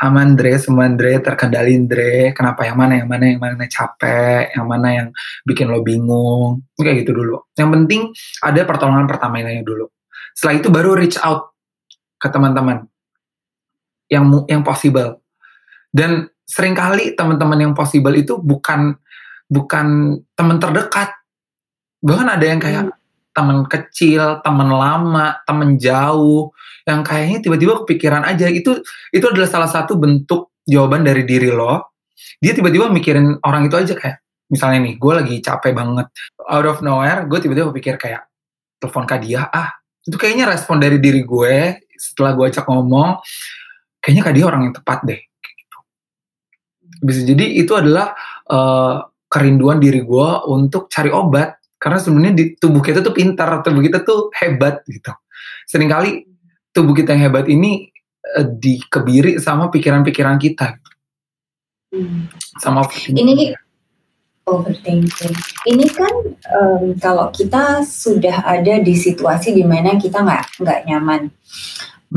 [0.04, 4.68] aman Dre, semua Dre, terkendali Dre, kenapa yang mana, yang mana, yang mana capek, yang
[4.68, 5.08] mana yang
[5.48, 7.48] bikin lo bingung, kayak gitu dulu.
[7.56, 8.02] Yang penting
[8.44, 9.88] ada pertolongan pertama ini dulu.
[10.36, 11.56] Setelah itu baru reach out
[12.20, 12.84] ke teman-teman
[14.12, 15.24] yang yang possible.
[15.90, 18.96] Dan sering kali teman-teman yang possible itu bukan
[19.48, 21.16] bukan teman terdekat
[22.04, 23.07] bahkan ada yang kayak hmm.
[23.38, 26.50] Teman kecil teman lama teman jauh
[26.90, 28.50] yang kayaknya tiba-tiba kepikiran aja.
[28.50, 28.82] Itu
[29.14, 31.94] itu adalah salah satu bentuk jawaban dari diri lo.
[32.42, 36.10] Dia tiba-tiba mikirin orang itu aja kayak misalnya nih gue lagi capek banget.
[36.50, 38.26] Out of nowhere gue tiba-tiba pikir kayak
[38.82, 39.70] telepon kak dia ah.
[40.02, 43.22] Itu kayaknya respon dari diri gue setelah gue ajak ngomong
[44.02, 45.22] kayaknya kak dia orang yang tepat deh
[46.98, 48.14] bisa jadi itu adalah
[48.50, 51.57] uh, kerinduan diri gue untuk cari obat
[51.88, 55.16] karena sebenarnya di tubuh kita tuh pintar tubuh kita tuh hebat gitu
[55.64, 56.28] sering kali
[56.76, 57.90] tubuh kita yang hebat ini
[58.38, 60.78] uh, dikebiri sama pikiran-pikiran kita.
[61.90, 62.30] Hmm.
[62.62, 63.58] Sama ini
[64.46, 65.34] overthinking.
[65.68, 66.14] Ini kan
[66.54, 71.22] um, kalau kita sudah ada di situasi di mana kita nggak nggak nyaman.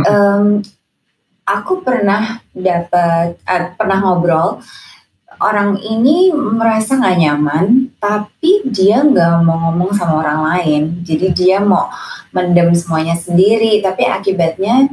[0.07, 0.63] Um,
[1.49, 4.63] aku pernah dapat uh, pernah ngobrol
[5.41, 10.83] orang ini merasa nggak nyaman, tapi dia nggak mau ngomong sama orang lain.
[11.01, 11.89] Jadi dia mau
[12.31, 14.87] mendem semuanya sendiri, tapi akibatnya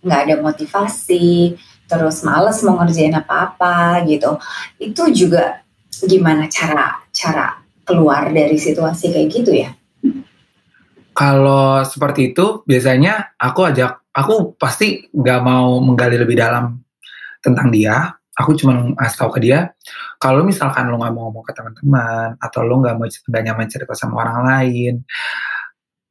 [0.00, 1.58] nggak ada motivasi,
[1.90, 4.38] terus males mau ngerjain apa-apa gitu.
[4.78, 5.66] Itu juga
[6.06, 9.74] gimana cara cara keluar dari situasi kayak gitu ya?
[11.18, 16.78] Kalau seperti itu biasanya aku ajak, aku pasti nggak mau menggali lebih dalam
[17.42, 18.17] tentang dia.
[18.38, 19.74] Aku cuma ngasih tahu ke dia,
[20.22, 23.98] kalau misalkan lo nggak mau ngomong ke teman-teman atau lo nggak mau nggak nyaman cerita
[23.98, 24.94] sama orang lain,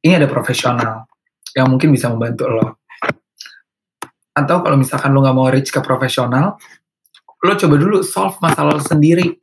[0.04, 1.08] ini ada profesional
[1.56, 2.64] yang mungkin bisa membantu lo.
[4.36, 6.60] Atau kalau misalkan lo nggak mau reach ke profesional
[7.38, 9.38] lo coba dulu solve masalah lo sendiri.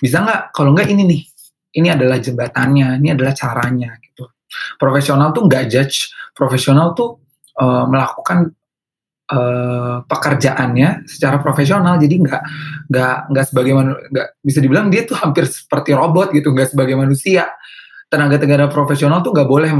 [0.00, 0.56] Bisa nggak?
[0.56, 1.22] Kalau nggak ini nih.
[1.70, 4.26] Ini adalah jembatannya ini adalah caranya gitu.
[4.80, 6.10] Profesional tuh nggak judge.
[6.34, 7.22] Profesional tuh
[7.60, 8.50] uh, melakukan
[9.30, 11.96] uh, pekerjaannya secara profesional.
[11.96, 12.42] Jadi nggak
[12.90, 13.72] nggak nggak sebagai
[14.10, 17.50] nggak bisa dibilang dia tuh hampir seperti robot gitu nggak sebagai manusia.
[18.10, 19.70] Tenaga tenaga profesional tuh nggak boleh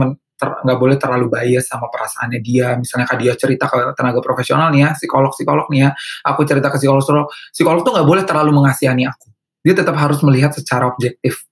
[0.40, 2.78] nggak boleh terlalu bias sama perasaannya dia.
[2.78, 5.90] Misalnya kalau dia cerita ke tenaga profesional nih ya psikolog psikolog nih ya.
[6.30, 9.28] Aku cerita ke psikolog psikolog, psikolog tuh nggak boleh terlalu mengasihani aku.
[9.60, 11.44] Dia tetap harus melihat secara objektif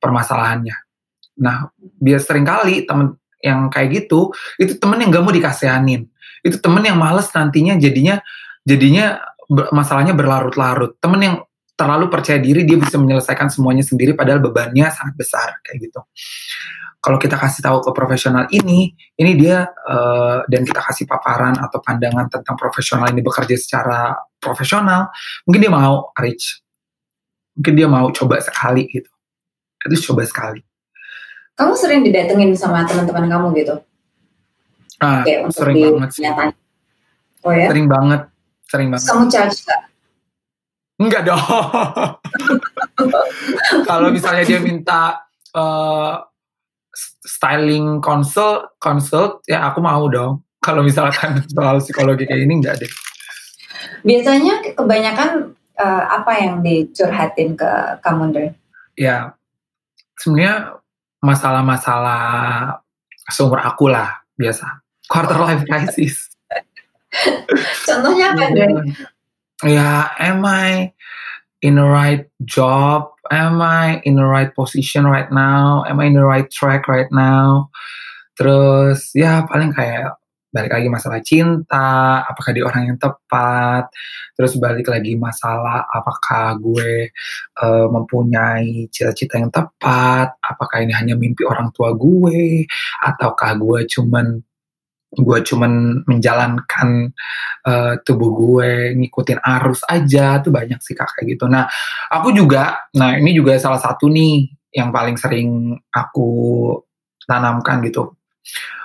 [0.00, 0.76] permasalahannya.
[1.42, 4.28] Nah biar sering kali temen yang kayak gitu
[4.60, 6.09] itu temen yang gak mau dikasihanin
[6.44, 8.20] itu temen yang males nantinya jadinya
[8.64, 9.20] jadinya
[9.74, 11.36] masalahnya berlarut-larut temen yang
[11.74, 16.00] terlalu percaya diri dia bisa menyelesaikan semuanya sendiri padahal bebannya sangat besar kayak gitu
[17.00, 21.80] kalau kita kasih tahu ke profesional ini, ini dia uh, dan kita kasih paparan atau
[21.80, 25.08] pandangan tentang profesional ini bekerja secara profesional,
[25.48, 26.60] mungkin dia mau reach,
[27.56, 29.08] mungkin dia mau coba sekali gitu,
[29.88, 30.60] itu coba sekali.
[31.56, 33.74] Kamu sering didatengin sama teman-teman kamu gitu?
[35.00, 36.28] Ah, Kayak sering banget sih.
[37.40, 37.72] Oh ya?
[37.72, 38.20] Sering banget,
[38.68, 39.08] sering banget.
[39.08, 39.82] Kamu charge gak?
[41.00, 41.40] Enggak dong.
[43.88, 45.24] Kalau misalnya dia minta
[45.56, 46.20] uh,
[47.24, 52.92] styling consult consult ya aku mau dong kalau misalkan soal psikologi kayak ini enggak deh
[54.04, 57.70] biasanya kebanyakan uh, apa yang dicurhatin ke
[58.04, 58.52] kamu
[58.98, 59.32] ya
[60.18, 60.76] sebenarnya
[61.20, 62.22] masalah-masalah
[63.30, 66.30] seumur aku lah biasa quarter life crisis
[67.90, 68.70] contohnya apa deh
[69.66, 70.94] ya am I
[71.60, 73.12] in the right job?
[73.30, 75.84] Am I in the right position right now?
[75.86, 77.70] Am I in the right track right now?
[78.34, 80.16] Terus ya paling kayak
[80.50, 83.86] balik lagi masalah cinta, apakah dia orang yang tepat?
[84.34, 87.12] Terus balik lagi masalah apakah gue
[87.62, 90.34] uh, mempunyai cita-cita yang tepat?
[90.42, 92.66] Apakah ini hanya mimpi orang tua gue?
[93.04, 94.42] Ataukah gue cuman
[95.10, 97.10] gue cuman menjalankan
[97.66, 101.50] uh, tubuh gue ngikutin arus aja tuh banyak sih kak kayak gitu.
[101.50, 101.66] Nah
[102.06, 106.30] aku juga nah ini juga salah satu nih yang paling sering aku
[107.26, 108.14] tanamkan gitu.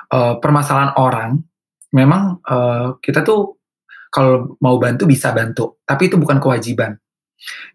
[0.09, 1.45] Uh, permasalahan orang
[1.93, 3.61] memang uh, kita tuh
[4.09, 6.97] kalau mau bantu bisa bantu tapi itu bukan kewajiban.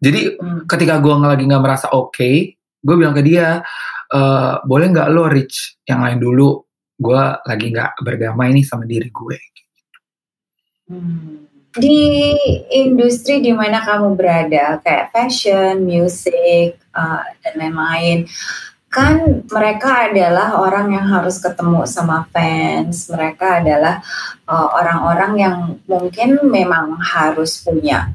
[0.02, 0.66] Jadi hmm.
[0.66, 3.62] ketika gue lagi nggak merasa oke okay, gue bilang ke dia
[4.10, 6.69] uh, boleh nggak lo reach yang lain dulu
[7.00, 9.38] gue lagi nggak berdamai nih sama diri gue.
[10.92, 11.48] Hmm.
[11.70, 12.34] Di
[12.74, 18.26] industri di mana kamu berada, kayak fashion, music, uh, dan lain-lain,
[18.90, 24.02] kan mereka adalah orang yang harus ketemu sama fans, mereka adalah
[24.50, 28.10] uh, orang-orang uh, yang mungkin memang harus punya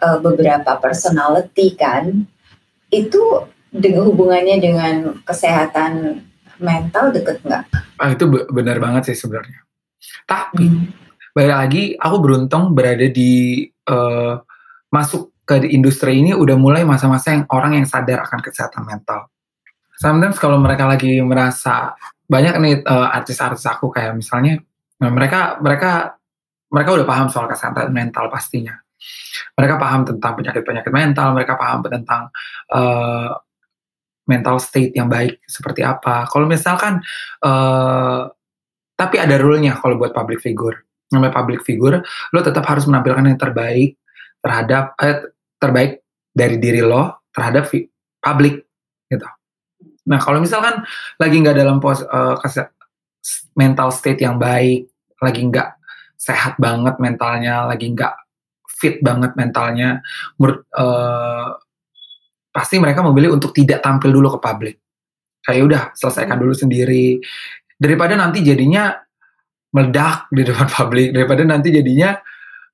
[0.00, 2.24] uh, beberapa personality kan,
[2.88, 3.20] itu
[3.68, 4.96] dengan hubungannya dengan
[5.28, 6.24] kesehatan
[6.58, 7.64] mental deket nggak?
[7.98, 9.64] Ah itu benar banget sih sebenarnya.
[10.28, 11.32] Tapi hmm.
[11.34, 14.38] balik lagi, aku beruntung berada di uh,
[14.92, 19.32] masuk ke industri ini udah mulai masa-masa yang orang yang sadar akan kesehatan mental.
[19.96, 21.96] Sometimes kalau mereka lagi merasa
[22.28, 24.60] banyak nih uh, artis-artis aku kayak misalnya
[25.00, 26.20] nah mereka mereka
[26.68, 28.76] mereka udah paham soal kesehatan mental pastinya.
[29.56, 32.28] Mereka paham tentang penyakit-penyakit mental, mereka paham tentang
[32.74, 33.32] uh,
[34.28, 36.28] mental state yang baik seperti apa.
[36.28, 37.00] Kalau misalkan,
[37.42, 38.28] uh,
[38.94, 40.84] tapi ada rule-nya kalau buat public figure.
[41.08, 43.96] Namanya public figure, lo tetap harus menampilkan yang terbaik
[44.44, 47.72] terhadap eh, terbaik dari diri lo terhadap
[48.20, 48.68] publik
[49.08, 49.26] gitu.
[50.08, 50.84] Nah kalau misalkan
[51.16, 52.36] lagi nggak dalam pos uh,
[53.56, 54.88] mental state yang baik,
[55.20, 55.68] lagi nggak
[56.18, 58.14] sehat banget mentalnya, lagi nggak
[58.68, 60.02] fit banget mentalnya,
[60.38, 61.58] menurut uh,
[62.58, 64.76] pasti mereka memilih untuk tidak tampil dulu ke publik.
[65.46, 67.22] Kayak udah selesaikan dulu sendiri.
[67.78, 68.98] Daripada nanti jadinya
[69.70, 72.18] meledak di depan publik, daripada nanti jadinya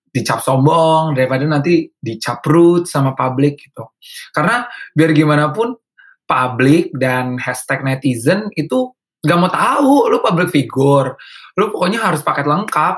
[0.08, 3.92] dicap sombong, daripada nanti dicap rude sama publik gitu.
[4.32, 4.64] Karena
[4.96, 5.76] biar gimana pun
[6.24, 8.88] publik dan hashtag netizen itu
[9.20, 11.20] gak mau tahu lu public figure.
[11.60, 12.96] Lu pokoknya harus paket lengkap.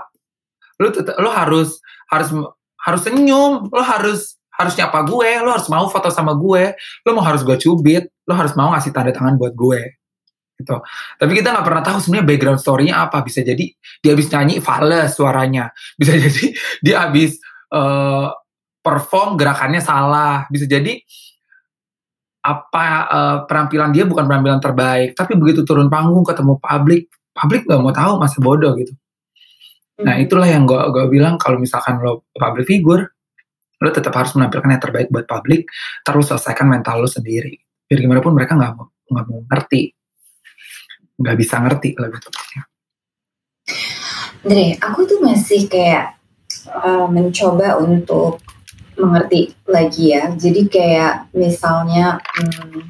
[0.79, 1.83] Lu lu harus
[2.15, 2.31] harus
[2.79, 3.75] harus senyum.
[3.75, 6.73] Lu harus harus nyapa gue lu harus mau foto sama gue
[7.05, 9.81] lu mau harus gue cubit lu harus mau ngasih tanda tangan buat gue
[10.57, 10.77] gitu.
[11.21, 13.21] Tapi kita nggak pernah tahu sebenarnya background story-nya apa.
[13.21, 13.65] Bisa jadi
[14.01, 15.69] dia habis nyanyi fals suaranya.
[16.01, 16.45] Bisa jadi
[16.81, 17.37] dia habis
[17.77, 18.33] uh,
[18.81, 20.49] perform gerakannya salah.
[20.49, 20.97] Bisa jadi
[22.47, 27.83] apa uh, penampilan dia bukan penampilan terbaik tapi begitu turun panggung ketemu publik publik nggak
[27.83, 28.95] mau tahu masih bodoh gitu.
[30.07, 30.25] Nah hmm.
[30.31, 33.16] itulah yang gue gue bilang kalau misalkan lo public figure
[33.77, 35.69] lo tetap harus menampilkan yang terbaik buat publik
[36.03, 39.83] terus selesaikan mental lo sendiri biar gimana pun mereka nggak mau nggak mau ngerti
[41.17, 42.63] nggak bisa ngerti lebih tepatnya
[44.47, 46.15] Dre, aku tuh masih kayak
[46.71, 48.39] uh, mencoba untuk
[48.95, 50.31] mengerti lagi ya.
[50.39, 52.87] Jadi kayak misalnya hmm,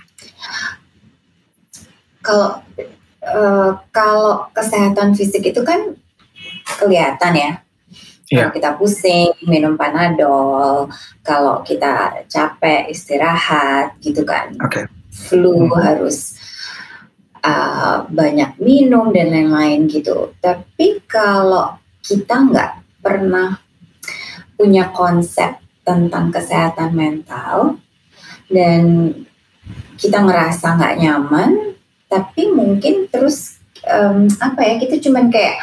[2.21, 2.61] kalau
[3.25, 5.97] uh, kalau kesehatan fisik itu kan
[6.77, 7.53] kelihatan ya.
[8.27, 8.51] Yeah.
[8.51, 10.91] Kalau kita pusing, minum panadol.
[11.23, 14.55] Kalau kita capek, istirahat, gitu kan.
[14.67, 14.91] Okay.
[15.15, 15.79] Flu hmm.
[15.79, 16.35] harus
[17.47, 20.35] uh, banyak minum dan lain-lain gitu.
[20.43, 23.63] Tapi kalau kita nggak pernah
[24.59, 27.79] punya konsep tentang kesehatan mental
[28.51, 29.15] dan
[29.95, 31.51] kita ngerasa nggak nyaman
[32.07, 35.59] tapi mungkin terus um, apa ya kita cuman kayak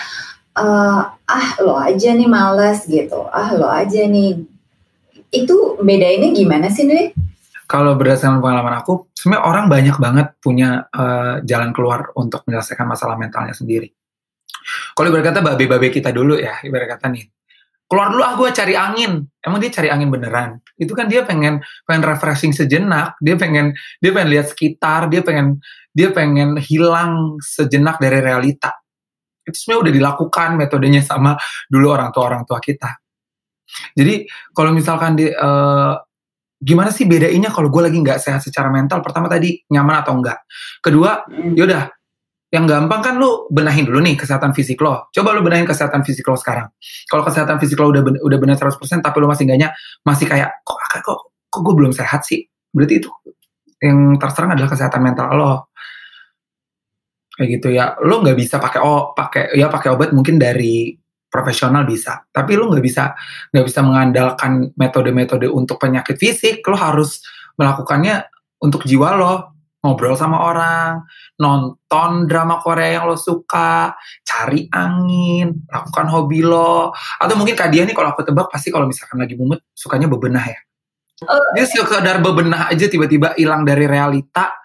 [0.58, 3.26] uh, ah lo aja nih males gitu.
[3.30, 4.42] Ah lo aja nih.
[5.34, 7.14] Itu beda ini gimana sih nih
[7.74, 13.18] kalau berdasarkan pengalaman aku sebenarnya orang banyak banget punya uh, jalan keluar untuk menyelesaikan masalah
[13.18, 13.90] mentalnya sendiri.
[14.94, 17.26] Kalau ibarat kata babe-babe kita dulu ya ibarat kata nih
[17.90, 19.26] keluar dulu ah gue cari angin.
[19.42, 20.62] Emang dia cari angin beneran?
[20.78, 25.58] Itu kan dia pengen pengen refreshing sejenak dia pengen dia pengen lihat sekitar dia pengen
[25.98, 28.83] dia pengen hilang sejenak dari realita
[29.44, 31.36] itu sebenarnya udah dilakukan metodenya sama
[31.68, 33.00] dulu orang tua orang tua kita
[33.96, 35.96] jadi kalau misalkan di uh,
[36.64, 40.40] gimana sih bedainya kalau gue lagi nggak sehat secara mental pertama tadi nyaman atau enggak
[40.80, 41.60] kedua hmm.
[41.60, 41.92] yaudah
[42.54, 45.10] yang gampang kan lu benahin dulu nih kesehatan fisik lo.
[45.10, 46.70] Coba lu benahin kesehatan fisik lo sekarang.
[47.10, 49.74] Kalau kesehatan fisik lo udah ben udah benar 100% tapi lo masih enggaknya
[50.06, 52.46] masih kayak kok kok kok gue belum sehat sih.
[52.70, 53.10] Berarti itu
[53.82, 55.73] yang terserang adalah kesehatan mental lo.
[57.34, 57.98] Kayak gitu ya.
[58.06, 60.94] Lo nggak bisa pakai oh pakai ya pakai obat mungkin dari
[61.28, 62.30] profesional bisa.
[62.30, 63.18] Tapi lo nggak bisa
[63.50, 66.62] nggak bisa mengandalkan metode-metode untuk penyakit fisik.
[66.70, 67.26] Lo harus
[67.58, 68.30] melakukannya
[68.62, 71.04] untuk jiwa lo ngobrol sama orang,
[71.36, 73.92] nonton drama Korea yang lo suka,
[74.24, 78.88] cari angin, lakukan hobi lo, atau mungkin Kak Dia nih kalau aku tebak pasti kalau
[78.88, 80.60] misalkan lagi mumet sukanya bebenah ya.
[81.28, 81.52] Oh.
[81.60, 84.56] Dia sekedar bebenah aja tiba-tiba hilang dari realita,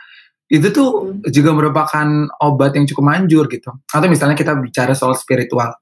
[0.48, 1.28] itu tuh hmm.
[1.28, 2.08] juga merupakan
[2.40, 3.68] obat yang cukup manjur gitu.
[3.92, 5.76] Atau misalnya kita bicara soal spiritual,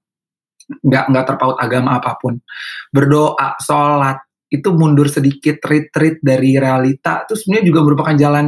[0.83, 2.42] nggak nggak terpaut agama apa pun,
[2.90, 4.18] berdoa, sholat,
[4.50, 8.46] itu mundur sedikit retreat dari realita, itu sebenarnya juga merupakan jalan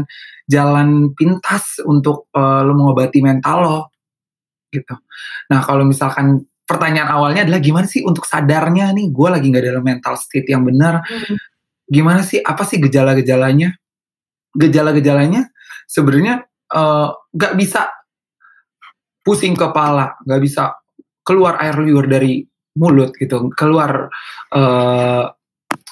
[0.49, 3.79] jalan pintas untuk uh, lo mengobati mental lo
[4.75, 4.97] gitu.
[5.53, 9.85] Nah kalau misalkan pertanyaan awalnya adalah gimana sih untuk sadarnya nih gue lagi nggak dalam
[9.85, 11.05] mental state yang benar.
[11.05, 11.37] Hmm.
[11.89, 13.77] Gimana sih apa sih gejala-gejalanya?
[14.57, 15.49] Gejala-gejalanya
[15.89, 16.45] sebenarnya
[16.77, 17.89] uh, nggak bisa
[19.25, 20.77] pusing kepala, nggak bisa
[21.25, 22.45] keluar air liur dari
[22.77, 24.13] mulut gitu, keluar
[24.53, 25.25] uh,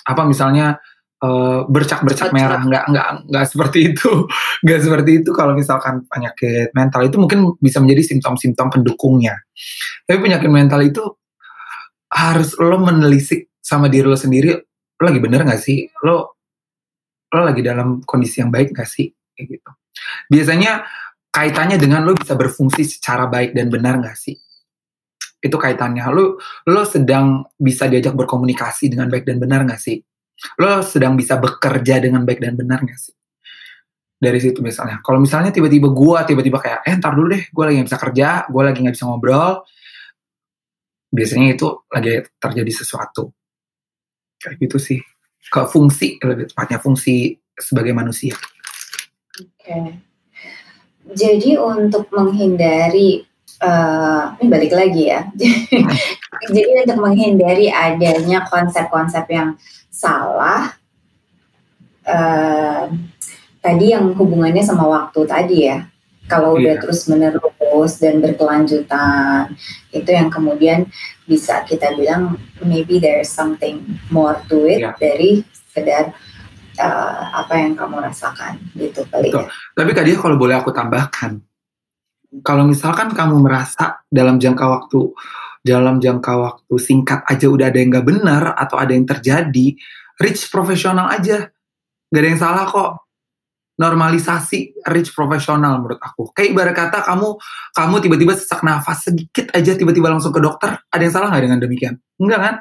[0.06, 0.76] apa misalnya
[1.20, 2.30] uh, bercak-bercak.
[2.32, 4.08] merah nggak nggak nggak seperti itu.
[4.64, 7.04] Nggak seperti itu kalau misalkan penyakit mental.
[7.06, 9.36] Itu mungkin bisa menjadi simptom-simptom pendukungnya.
[10.08, 11.04] Tapi penyakit mental itu
[12.10, 14.54] harus lo menelisik sama diri lo sendiri
[14.96, 15.86] lo lagi bener nggak sih?
[16.02, 16.40] Lo
[17.30, 19.12] lo lagi dalam kondisi yang baik nggak sih?
[19.36, 19.70] Kayak gitu
[20.28, 20.84] biasanya
[21.30, 24.36] kaitannya dengan lo bisa berfungsi secara baik dan benar nggak sih
[25.40, 30.00] itu kaitannya lo lo sedang bisa diajak berkomunikasi dengan baik dan benar nggak sih
[30.60, 33.14] lo sedang bisa bekerja dengan baik dan benar gak sih?
[34.16, 35.00] Dari situ misalnya.
[35.04, 38.28] Kalau misalnya tiba-tiba gue tiba-tiba kayak, eh ntar dulu deh, gue lagi gak bisa kerja,
[38.48, 39.52] gue lagi gak bisa ngobrol,
[41.12, 43.32] biasanya itu lagi terjadi sesuatu.
[44.40, 45.00] Kayak gitu sih.
[45.46, 48.36] Ke fungsi, lebih tepatnya fungsi sebagai manusia.
[49.36, 49.52] Oke.
[49.60, 49.86] Okay.
[51.06, 53.22] Jadi untuk menghindari
[53.62, 55.28] uh, ini balik lagi ya.
[56.54, 59.54] Jadi untuk menghindari adanya konsep-konsep yang
[59.88, 60.74] salah,
[62.04, 62.90] uh,
[63.62, 65.86] tadi yang hubungannya sama waktu tadi ya.
[66.26, 66.82] Kalau udah iya.
[66.82, 69.54] terus menerus dan berkelanjutan,
[69.94, 70.90] itu yang kemudian
[71.22, 72.34] bisa kita bilang
[72.66, 74.98] maybe there's something more to it yeah.
[74.98, 76.10] dari sekedar
[76.78, 79.48] uh, apa yang kamu rasakan gitu kali ya.
[79.76, 81.40] Tapi tadi kalau boleh aku tambahkan,
[82.44, 85.12] kalau misalkan kamu merasa dalam jangka waktu
[85.66, 89.74] dalam jangka waktu singkat aja udah ada yang nggak benar atau ada yang terjadi,
[90.22, 91.50] reach profesional aja,
[92.14, 93.02] gak ada yang salah kok.
[93.76, 96.32] Normalisasi reach profesional menurut aku.
[96.32, 97.28] Kayak ibarat kata kamu
[97.76, 101.60] kamu tiba-tiba sesak nafas sedikit aja tiba-tiba langsung ke dokter, ada yang salah nggak dengan
[101.60, 101.94] demikian?
[102.16, 102.54] Enggak kan?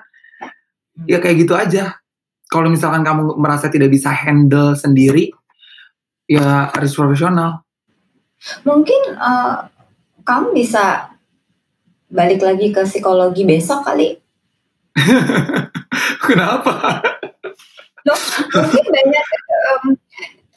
[1.08, 1.96] Ya kayak gitu aja.
[2.46, 5.34] Kalau misalkan kamu merasa tidak bisa handle sendiri,
[6.30, 7.66] ya reach profesional
[8.62, 9.66] Mungkin uh,
[10.22, 11.16] kamu bisa
[12.12, 14.14] balik lagi ke psikologi besok kali.
[16.26, 17.02] Kenapa?
[18.06, 18.20] Loh,
[18.54, 19.86] mungkin banyak um,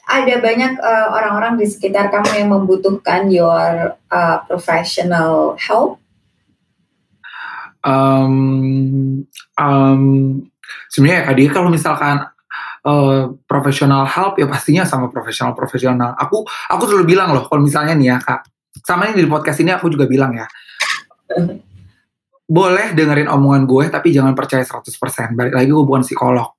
[0.09, 5.97] ada banyak orang eh, orang-orang di sekitar kamu yang membutuhkan your uh, professional help.
[7.85, 9.25] Um,
[9.57, 10.45] um,
[10.91, 12.25] sebenarnya kak dia kalau misalkan
[12.85, 16.15] uh, profesional help ya pastinya sama profesional profesional.
[16.15, 18.45] Aku aku selalu bilang loh kalau misalnya nih ya kak,
[18.83, 20.45] sama ini di podcast ini aku juga bilang ya.
[22.49, 25.37] Boleh dengerin omongan gue tapi jangan percaya 100%.
[25.37, 26.49] Balik lagi gue bukan psikolog.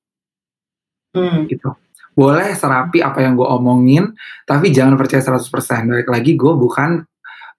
[1.10, 1.50] Hmm.
[1.50, 1.66] Gitu.
[2.14, 4.14] Boleh serapi apa yang gue omongin
[4.46, 5.90] tapi jangan percaya 100%.
[5.90, 7.02] Balik lagi gue bukan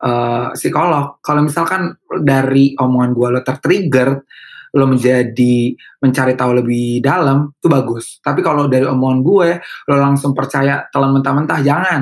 [0.06, 1.20] uh, psikolog.
[1.20, 1.92] Kalau misalkan
[2.24, 4.24] dari omongan gue lo tertrigger
[4.72, 8.24] lo menjadi mencari tahu lebih dalam itu bagus.
[8.24, 9.50] Tapi kalau dari omongan gue
[9.92, 12.02] lo langsung percaya telan mentah-mentah jangan.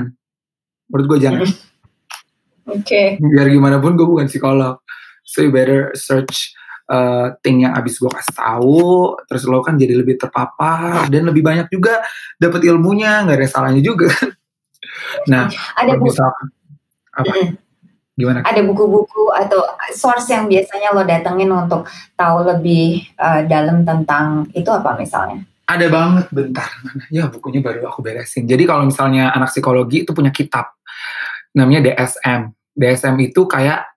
[0.90, 1.50] Menurut gue jangan.
[2.70, 2.86] Oke.
[2.86, 3.08] Okay.
[3.18, 4.82] Biar gimana pun gue bukan psikolog.
[5.26, 6.54] So you better search
[6.90, 11.46] uh, thing yang abis gue kasih tahu, terus lo kan jadi lebih terpapar dan lebih
[11.46, 12.02] banyak juga
[12.42, 14.10] dapat ilmunya, nggak ada salahnya juga.
[15.32, 15.46] nah,
[15.78, 15.98] ada.
[16.02, 16.46] Misalkan,
[17.14, 17.34] apa?
[18.20, 18.44] Gimana?
[18.44, 19.64] Ada buku-buku atau
[19.96, 21.88] source yang biasanya lo datengin untuk
[22.20, 25.48] tahu lebih uh, dalam tentang itu apa misalnya?
[25.64, 26.68] Ada banget, bentar.
[27.08, 28.44] Ya bukunya baru aku beresin.
[28.44, 30.76] Jadi kalau misalnya anak psikologi itu punya kitab,
[31.56, 32.52] namanya DSM.
[32.76, 33.88] DSM itu kayak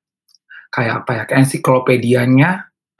[0.70, 1.22] kayak apa ya?
[1.26, 2.50] Kayak ensiklopedianya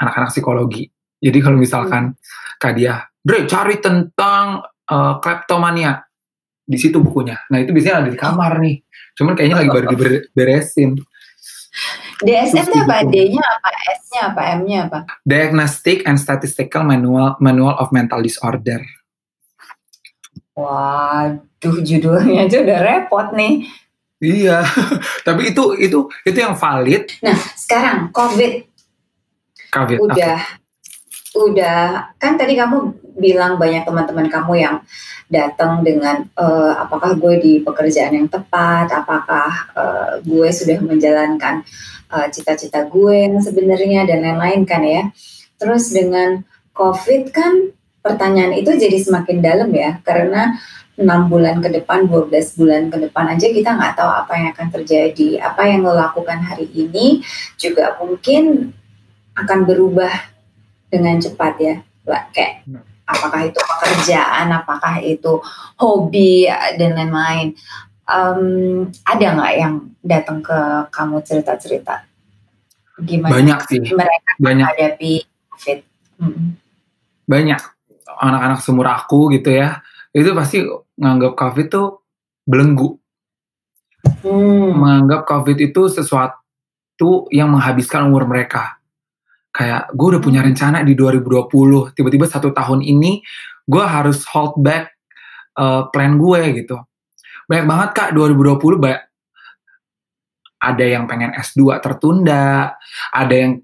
[0.03, 0.91] anak-anak psikologi.
[1.23, 2.59] Jadi kalau misalkan hmm.
[2.59, 6.03] kak dia, Bre, cari tentang uh, kleptomania.
[6.67, 7.39] Di situ bukunya.
[7.47, 8.83] Nah itu biasanya ada di kamar nih.
[9.15, 10.99] Cuman kayaknya lagi baru diberesin.
[12.23, 13.03] DSM itu apa?
[13.09, 13.69] D-nya apa?
[13.99, 14.41] S-nya apa?
[14.61, 14.99] M-nya apa?
[15.25, 18.85] Diagnostic and Statistical Manual Manual of Mental Disorder.
[20.53, 23.67] Waduh, judulnya aja udah repot nih.
[24.23, 24.63] Iya,
[25.27, 27.11] tapi itu itu itu yang valid.
[27.25, 28.53] Nah, sekarang COVID.
[29.73, 29.99] COVID.
[29.99, 30.62] Udah
[31.33, 34.77] udah kan tadi kamu bilang banyak teman-teman kamu yang
[35.33, 41.65] datang dengan uh, apakah gue di pekerjaan yang tepat, apakah uh, gue sudah menjalankan
[42.13, 45.09] uh, cita-cita gue yang sebenarnya dan lain-lain kan ya.
[45.57, 46.45] Terus dengan
[46.77, 47.73] COVID kan
[48.05, 50.61] pertanyaan itu jadi semakin dalam ya karena
[51.01, 54.69] enam bulan ke depan, 12 bulan ke depan aja kita nggak tahu apa yang akan
[54.69, 55.41] terjadi.
[55.41, 57.25] Apa yang lo lakukan hari ini
[57.57, 58.77] juga mungkin
[59.33, 60.32] akan berubah
[60.93, 61.75] dengan cepat ya.
[62.37, 62.69] Kayak
[63.09, 65.41] apakah itu pekerjaan, apakah itu
[65.81, 66.45] hobi
[66.77, 67.57] dan lain-lain.
[68.05, 69.75] Um, ada nggak yang
[70.05, 70.59] datang ke
[70.93, 72.13] kamu cerita-cerita
[73.01, 74.67] gimana banyak sih mereka banyak.
[74.69, 75.13] menghadapi
[75.53, 75.79] COVID?
[76.21, 76.49] Hmm.
[77.25, 77.61] Banyak
[78.23, 79.81] anak-anak semur aku gitu ya,
[80.13, 80.63] itu pasti
[81.01, 82.05] nganggap COVID tuh
[82.47, 82.99] belenggu.
[84.23, 84.79] Hmm.
[84.79, 88.82] Menganggap COVID itu sesuatu yang menghabiskan umur mereka
[89.53, 93.21] kayak gue udah punya rencana di 2020 tiba-tiba satu tahun ini
[93.69, 94.97] gue harus hold back
[95.61, 96.81] uh, plan gue gitu
[97.47, 99.03] banyak banget kak 2020 banyak
[100.63, 102.75] ada yang pengen S2 tertunda
[103.13, 103.61] ada yang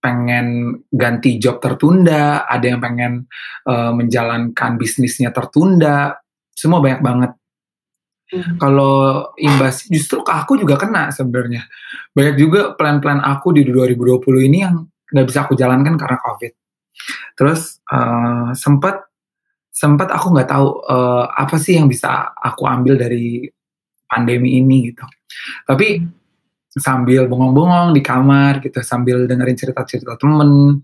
[0.00, 3.24] pengen ganti job tertunda ada yang pengen
[3.64, 6.20] uh, menjalankan bisnisnya tertunda
[6.52, 7.32] semua banyak banget
[8.30, 8.62] Hmm.
[8.62, 11.66] Kalau imbas justru aku juga kena sebenarnya.
[12.14, 16.52] Banyak juga plan-plan aku di 2020 ini yang nggak bisa aku jalankan karena covid.
[17.34, 19.10] Terus uh, sempat
[19.70, 23.46] sempat aku nggak tahu uh, apa sih yang bisa aku ambil dari
[24.06, 25.06] pandemi ini gitu.
[25.66, 26.02] Tapi
[26.70, 30.78] sambil bongong-bongong di kamar gitu sambil dengerin cerita-cerita temen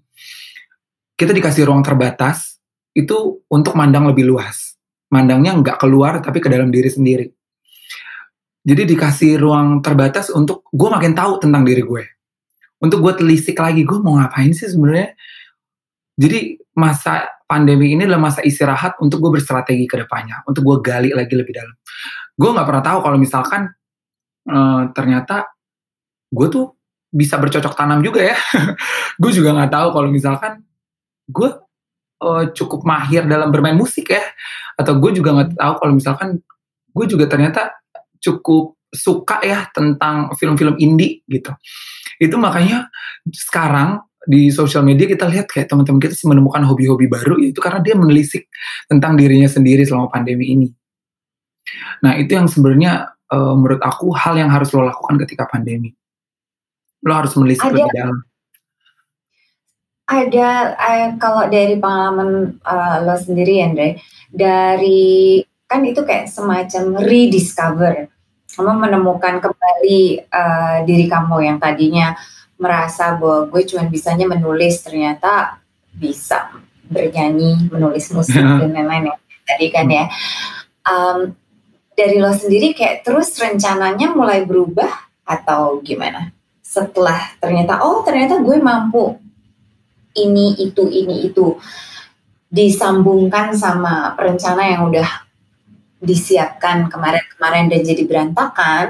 [1.14, 2.58] kita dikasih ruang terbatas
[2.90, 4.74] itu untuk mandang lebih luas.
[5.12, 7.26] Mandangnya nggak keluar tapi ke dalam diri sendiri.
[8.66, 12.15] Jadi dikasih ruang terbatas untuk gue makin tahu tentang diri gue
[12.80, 15.16] untuk gue telisik lagi gue mau ngapain sih sebenarnya?
[16.16, 21.10] Jadi masa pandemi ini adalah masa istirahat untuk gue berstrategi ke depannya untuk gue gali
[21.12, 21.76] lagi lebih dalam.
[22.36, 23.62] Gue nggak pernah tahu kalau misalkan
[24.50, 25.48] uh, ternyata
[26.32, 26.76] gue tuh
[27.12, 28.36] bisa bercocok tanam juga ya.
[29.22, 30.60] Gue juga nggak tahu kalau misalkan
[31.32, 31.48] gue
[32.20, 34.20] uh, cukup mahir dalam bermain musik ya.
[34.76, 36.28] Atau gue juga nggak tahu kalau misalkan
[36.92, 37.72] gue juga ternyata
[38.20, 41.56] cukup suka ya tentang film-film indie gitu
[42.22, 42.88] itu makanya
[43.30, 47.78] sekarang di sosial media kita lihat kayak teman-teman kita sih menemukan hobi-hobi baru itu karena
[47.78, 48.50] dia menelisik
[48.90, 50.68] tentang dirinya sendiri selama pandemi ini.
[52.02, 55.94] Nah itu yang sebenarnya uh, menurut aku hal yang harus lo lakukan ketika pandemi.
[57.06, 58.18] Lo harus menelisik lebih dalam.
[60.06, 68.10] Ada uh, kalau dari pengalaman uh, lo sendiri Andre, dari kan itu kayak semacam rediscover
[68.56, 72.16] kamu menemukan kembali uh, diri kamu yang tadinya
[72.56, 75.60] merasa bahwa gue cuma bisanya menulis ternyata
[75.92, 76.56] bisa
[76.88, 78.56] bernyanyi, menulis musik yeah.
[78.64, 80.04] dan lain-lain ya tadi kan ya.
[80.88, 81.36] Um,
[81.96, 84.88] dari lo sendiri kayak terus rencananya mulai berubah
[85.28, 86.32] atau gimana?
[86.64, 89.16] Setelah ternyata oh ternyata gue mampu
[90.16, 91.56] ini itu ini itu
[92.48, 95.08] disambungkan sama rencana yang udah
[96.00, 96.88] disiapkan
[97.36, 98.86] kemarin-kemarin dan jadi berantakan,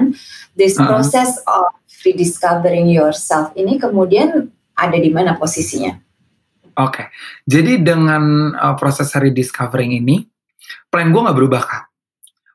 [0.55, 0.87] this uh -huh.
[0.95, 1.75] process of
[2.07, 5.99] rediscovering yourself ini kemudian ada di mana posisinya?
[6.77, 7.05] Oke, okay.
[7.49, 10.29] jadi dengan uh, proses rediscovering ini,
[10.93, 11.83] plan gue nggak berubah kak.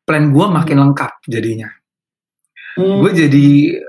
[0.07, 0.55] Plan gue hmm.
[0.63, 1.69] makin lengkap jadinya.
[2.79, 3.03] Hmm.
[3.03, 3.47] Gue jadi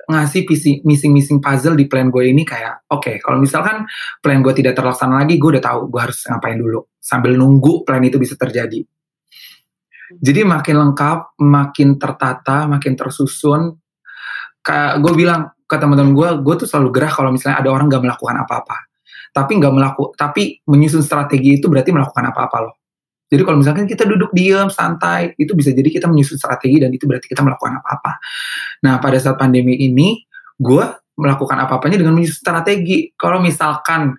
[0.10, 0.44] ngasih
[0.84, 3.86] missing-missing puzzle di plan gue ini kayak, oke, okay, kalau misalkan
[4.20, 8.02] plan gue tidak terlaksana lagi, gue udah tahu gue harus ngapain dulu sambil nunggu plan
[8.02, 8.82] itu bisa terjadi.
[10.20, 13.74] Jadi makin lengkap, makin tertata, makin tersusun.
[14.64, 18.04] Kayak gue bilang ke teman-teman gue, gue tuh selalu gerah kalau misalnya ada orang gak
[18.04, 18.78] melakukan apa-apa.
[19.34, 22.76] Tapi nggak melakukan, tapi menyusun strategi itu berarti melakukan apa-apa loh.
[23.34, 27.10] Jadi kalau misalkan kita duduk diam, santai, itu bisa jadi kita menyusun strategi dan itu
[27.10, 28.22] berarti kita melakukan apa-apa.
[28.86, 30.22] Nah pada saat pandemi ini,
[30.54, 30.86] gue
[31.18, 33.10] melakukan apa-apanya dengan menyusun strategi.
[33.18, 34.14] Kalau misalkan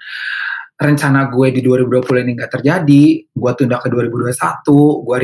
[0.75, 5.17] rencana gue di 2020 ini nggak terjadi, gue tunda ke 2021, gue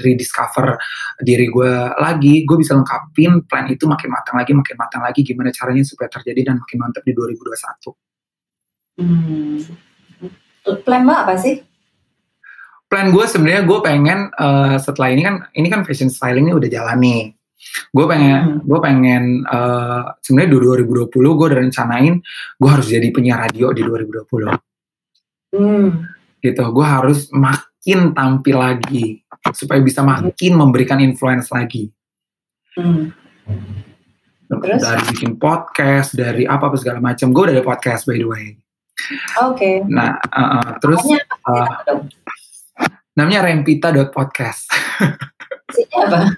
[0.00, 0.80] rediscover
[1.20, 5.52] diri gue lagi, gue bisa lengkapin plan itu makin matang lagi, makin matang lagi, gimana
[5.52, 7.92] caranya supaya terjadi dan makin mantap di 2021.
[8.98, 9.60] Hmm.
[10.82, 11.60] Plan lo apa sih?
[12.88, 16.68] Plan gue sebenarnya gue pengen uh, setelah ini kan ini kan fashion styling ini udah
[16.72, 17.22] jalan nih.
[17.92, 18.64] Gue pengen hmm.
[18.64, 20.58] gue pengen uh, sebenarnya di
[20.88, 22.14] 2020 gue udah rencanain
[22.56, 24.67] gue harus jadi penyiar radio di 2020.
[25.54, 26.04] Hmm.
[26.38, 29.26] Gitu, gue harus makin tampil lagi
[29.56, 31.90] supaya bisa makin memberikan influence lagi.
[32.76, 33.10] Hmm.
[34.48, 34.80] Terus?
[34.80, 37.32] Dari bikin podcast, dari apa apa segala macam.
[37.32, 38.46] Gue udah ada podcast by the way.
[39.44, 39.56] Oke.
[39.56, 39.74] Okay.
[39.86, 41.68] Nah, uh, uh, terus namanya, uh,
[43.14, 44.66] namanya Rempita podcast.
[45.68, 46.32] Siapa?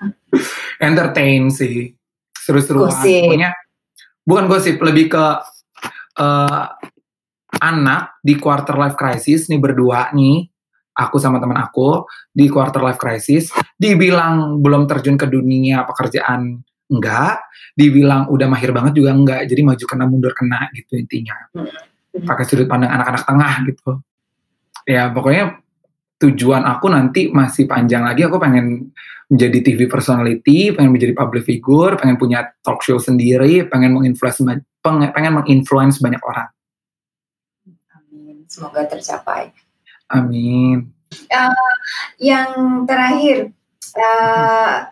[0.82, 1.94] Entertain sih,
[2.34, 2.92] seru-seruan.
[2.92, 3.54] Pokoknya
[4.26, 5.24] bukan gosip, lebih ke
[6.20, 6.62] uh,
[7.60, 10.48] anak di quarter life crisis nih berdua nih
[10.96, 17.40] aku sama teman aku di quarter life crisis dibilang belum terjun ke dunia pekerjaan enggak.
[17.70, 21.36] Dibilang udah mahir banget juga enggak jadi maju kena mundur kena gitu intinya.
[22.10, 22.26] Hmm.
[22.26, 23.90] pakai sudut pandang anak-anak tengah gitu.
[24.82, 25.62] Ya pokoknya
[26.20, 28.90] tujuan aku nanti masih panjang lagi aku pengen
[29.30, 34.42] menjadi TV personality pengen menjadi public figure pengen punya talk show sendiri pengen menginfluence
[34.82, 36.50] pengen menginfluence banyak orang
[38.50, 39.54] Semoga tercapai.
[40.10, 40.90] Amin.
[41.30, 41.74] Uh,
[42.18, 43.54] yang terakhir,
[43.94, 44.90] uh,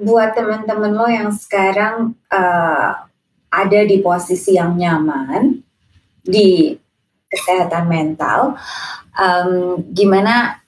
[0.00, 3.04] buat teman-teman lo yang sekarang uh,
[3.52, 5.60] ada di posisi yang nyaman
[6.24, 6.72] di
[7.28, 8.56] kesehatan mental,
[9.12, 10.64] um, gimana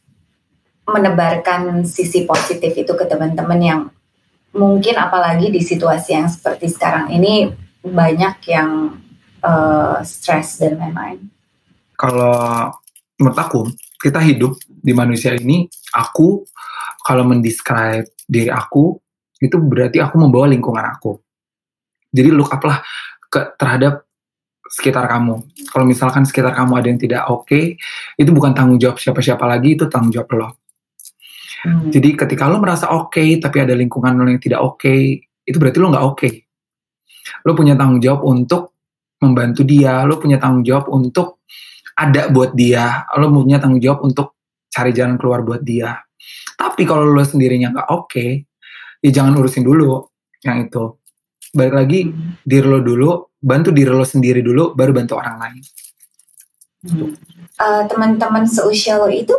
[0.87, 3.81] menebarkan sisi positif itu ke teman-teman yang
[4.53, 7.51] mungkin apalagi di situasi yang seperti sekarang ini
[7.83, 9.01] banyak yang
[9.43, 11.36] uh, stres dan lain-lain
[11.97, 12.71] kalau
[13.17, 13.61] menurut aku
[13.97, 15.65] kita hidup di manusia ini
[15.97, 16.45] aku
[17.01, 18.93] kalau mendescribe diri aku
[19.41, 21.17] itu berarti aku membawa lingkungan aku
[22.13, 22.81] jadi look up lah
[23.27, 24.07] ke terhadap
[24.67, 27.79] sekitar kamu kalau misalkan sekitar kamu ada yang tidak oke okay,
[28.19, 30.49] itu bukan tanggung jawab siapa-siapa lagi itu tanggung jawab lo
[31.65, 31.89] hmm.
[31.95, 35.57] jadi ketika lo merasa oke okay, tapi ada lingkungan lo yang tidak oke okay, itu
[35.57, 36.33] berarti lo nggak oke okay.
[37.47, 38.75] lo punya tanggung jawab untuk
[39.23, 41.36] membantu dia lo punya tanggung jawab untuk
[41.97, 43.09] ada buat dia.
[43.17, 44.37] Lo punya tanggung jawab untuk
[44.69, 45.97] cari jalan keluar buat dia.
[46.57, 48.31] Tapi kalau lo sendirinya nggak oke okay,
[49.01, 50.05] ya jangan urusin dulu
[50.45, 51.01] yang itu.
[51.57, 52.45] Balik lagi hmm.
[52.45, 53.09] diri lo dulu
[53.41, 55.63] bantu diri lo sendiri dulu baru bantu orang lain.
[56.87, 57.11] Hmm.
[57.59, 59.33] uh, teman-teman seusia lo itu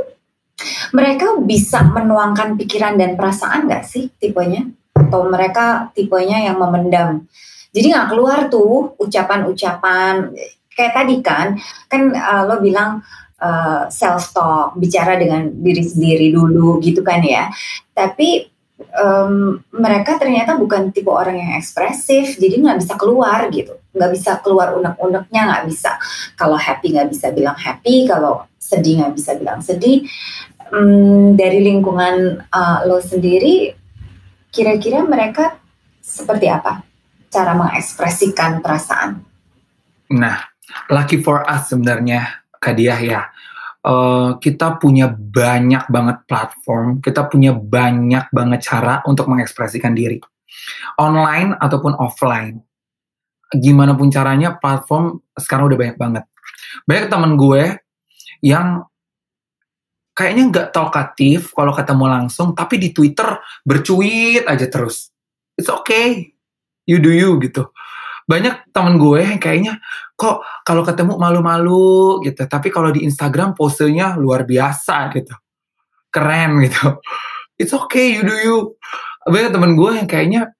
[0.91, 4.65] mereka bisa menuangkan pikiran dan perasaan nggak sih tipenya?
[4.97, 7.29] Atau mereka tipenya yang memendam?
[7.69, 10.33] Jadi nggak keluar tuh ucapan-ucapan
[10.77, 11.57] kayak tadi kan
[11.89, 13.01] kan uh, lo bilang
[13.41, 17.49] uh, self talk bicara dengan diri sendiri dulu gitu kan ya
[17.97, 18.45] tapi
[18.77, 24.31] um, mereka ternyata bukan tipe orang yang ekspresif, jadi nggak bisa keluar gitu, nggak bisa
[24.41, 25.97] keluar unek-uneknya, nggak bisa
[26.37, 30.05] kalau happy nggak bisa bilang happy, kalau sedih nggak bisa bilang sedih.
[30.67, 33.71] Um, dari lingkungan uh, lo sendiri,
[34.51, 35.55] kira-kira mereka
[36.03, 36.83] seperti apa
[37.31, 39.23] cara mengekspresikan perasaan?
[40.11, 40.39] Nah,
[40.89, 43.21] lucky for us sebenarnya, Kadiah ya
[43.87, 50.19] uh, kita punya banyak banget platform, kita punya banyak banget cara untuk mengekspresikan diri.
[50.99, 52.59] Online ataupun offline.
[53.47, 56.23] Gimana pun caranya, platform sekarang udah banyak banget.
[56.83, 57.63] Banyak temen gue
[58.43, 58.83] yang
[60.11, 65.13] kayaknya nggak talkatif kalau ketemu langsung, tapi di Twitter bercuit aja terus.
[65.55, 66.35] It's okay,
[66.83, 67.71] you do you gitu
[68.27, 69.79] banyak temen gue yang kayaknya
[70.19, 72.43] kok kalau ketemu malu-malu gitu.
[72.43, 75.31] Tapi kalau di Instagram posenya luar biasa gitu.
[76.11, 76.99] Keren gitu.
[77.55, 78.57] It's okay you do you.
[79.23, 80.51] Banyak temen gue yang kayaknya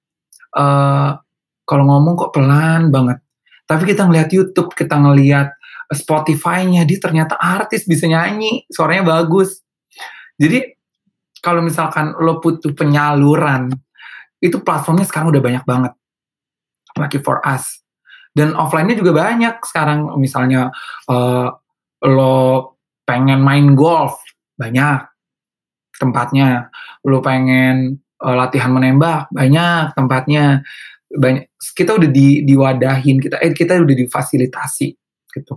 [0.56, 1.20] uh,
[1.68, 3.20] kalau ngomong kok pelan banget.
[3.68, 5.52] Tapi kita ngeliat YouTube kita ngeliat
[5.92, 9.60] Spotify-nya dia ternyata artis bisa nyanyi suaranya bagus.
[10.40, 10.72] Jadi
[11.44, 13.68] kalau misalkan lo butuh penyaluran
[14.40, 15.92] itu platformnya sekarang udah banyak banget
[16.98, 17.82] lucky for us.
[18.34, 20.14] Dan offline-nya juga banyak sekarang.
[20.20, 20.70] Misalnya
[21.10, 21.48] uh,
[22.06, 22.36] lo
[23.02, 24.20] pengen main golf
[24.54, 25.06] banyak
[25.98, 26.70] tempatnya.
[27.06, 30.62] Lo pengen uh, latihan menembak banyak tempatnya.
[31.08, 34.88] Banyak kita udah di diwadahin kita eh, kita udah difasilitasi
[35.32, 35.56] gitu.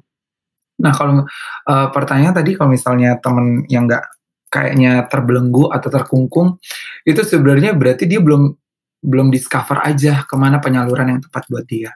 [0.82, 1.28] Nah kalau
[1.70, 4.02] uh, pertanyaan tadi kalau misalnya temen yang nggak
[4.52, 6.60] kayaknya terbelenggu atau terkungkung
[7.08, 8.52] itu sebenarnya berarti dia belum
[9.02, 11.91] belum discover aja ke mana penyaluran yang tepat buat dia.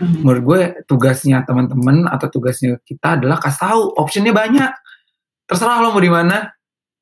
[0.00, 0.24] Hmm.
[0.24, 4.72] Menurut gue tugasnya teman-teman atau tugasnya kita adalah kasih tahu optionnya banyak.
[5.48, 6.48] Terserah lo mau di mana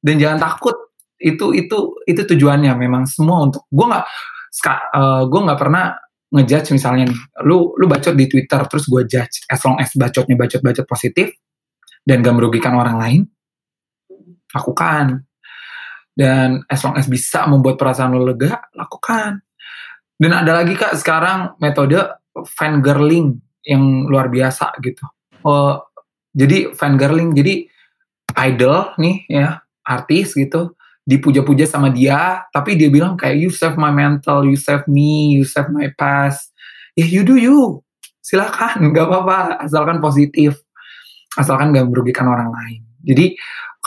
[0.01, 0.75] dan jangan takut.
[1.19, 4.07] Itu itu itu tujuannya memang semua untuk gue nggak
[4.95, 5.99] uh, gue nggak pernah
[6.29, 10.37] ngejudge misalnya nih, lu lu bacot di Twitter terus gue judge as long as bacotnya
[10.37, 11.33] bacot bacot positif
[12.05, 13.21] dan gak merugikan orang lain
[14.53, 15.28] lakukan
[16.19, 19.39] dan as long as bisa membuat perasaan lo lega lakukan.
[20.19, 22.03] Dan ada lagi kak sekarang metode
[22.59, 25.07] fan girling yang luar biasa gitu.
[25.47, 25.79] Oh
[26.35, 27.71] jadi fan girling jadi
[28.35, 30.75] idol nih ya artis gitu
[31.07, 35.47] dipuja-puja sama dia tapi dia bilang kayak you save my mental you save me you
[35.47, 36.51] save my past.
[36.99, 37.79] Ya you do you.
[38.19, 38.83] Silakan.
[38.91, 40.59] Nggak apa-apa asalkan positif.
[41.39, 42.83] Asalkan gak merugikan orang lain.
[43.07, 43.39] Jadi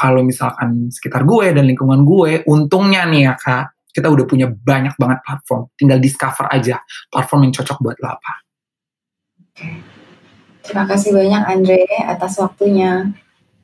[0.01, 4.97] kalau misalkan sekitar gue dan lingkungan gue, untungnya nih ya kak, kita udah punya banyak
[4.97, 5.69] banget platform.
[5.77, 6.81] Tinggal discover aja
[7.13, 8.33] platform yang cocok buat lo apa.
[9.37, 9.69] Oke.
[10.65, 13.13] Terima kasih banyak Andre atas waktunya.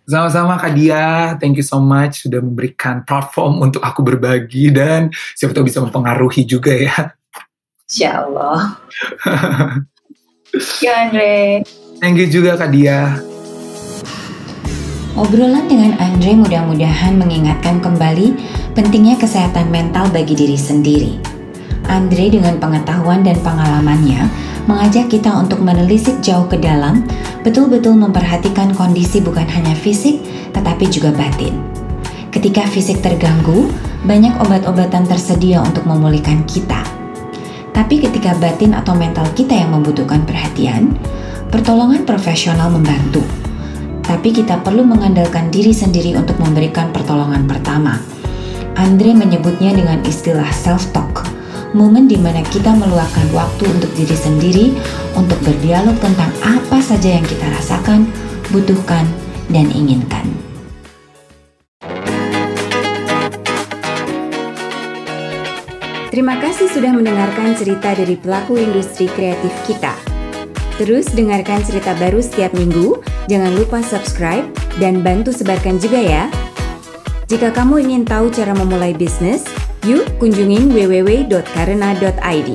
[0.07, 5.51] Sama-sama Kak Dia, thank you so much sudah memberikan platform untuk aku berbagi dan siapa
[5.51, 7.11] tahu bisa mempengaruhi juga ya.
[7.87, 8.79] Insya Allah.
[10.51, 11.35] Thank you Andre.
[11.99, 13.19] Thank you juga Kak Dia.
[15.17, 18.37] Obrolan dengan Andre mudah-mudahan mengingatkan kembali
[18.77, 21.17] pentingnya kesehatan mental bagi diri sendiri.
[21.89, 24.29] Andre dengan pengetahuan dan pengalamannya
[24.69, 27.01] mengajak kita untuk menelisik jauh ke dalam,
[27.41, 30.21] betul-betul memperhatikan kondisi bukan hanya fisik,
[30.53, 31.57] tetapi juga batin.
[32.29, 33.73] Ketika fisik terganggu,
[34.05, 36.85] banyak obat-obatan tersedia untuk memulihkan kita.
[37.73, 40.93] Tapi ketika batin atau mental kita yang membutuhkan perhatian,
[41.49, 43.25] pertolongan profesional membantu
[44.07, 47.99] tapi kita perlu mengandalkan diri sendiri untuk memberikan pertolongan pertama.
[48.79, 51.27] Andre menyebutnya dengan istilah self-talk,
[51.75, 54.65] momen di mana kita meluangkan waktu untuk diri sendiri
[55.19, 58.07] untuk berdialog tentang apa saja yang kita rasakan,
[58.49, 59.03] butuhkan,
[59.51, 60.23] dan inginkan.
[66.07, 69.93] Terima kasih sudah mendengarkan cerita dari pelaku industri kreatif kita.
[70.81, 74.47] Terus dengarkan cerita baru setiap minggu, jangan lupa subscribe
[74.81, 76.23] dan bantu sebarkan juga ya.
[77.27, 79.43] Jika kamu ingin tahu cara memulai bisnis,
[79.83, 82.49] yuk kunjungin www.karena.id.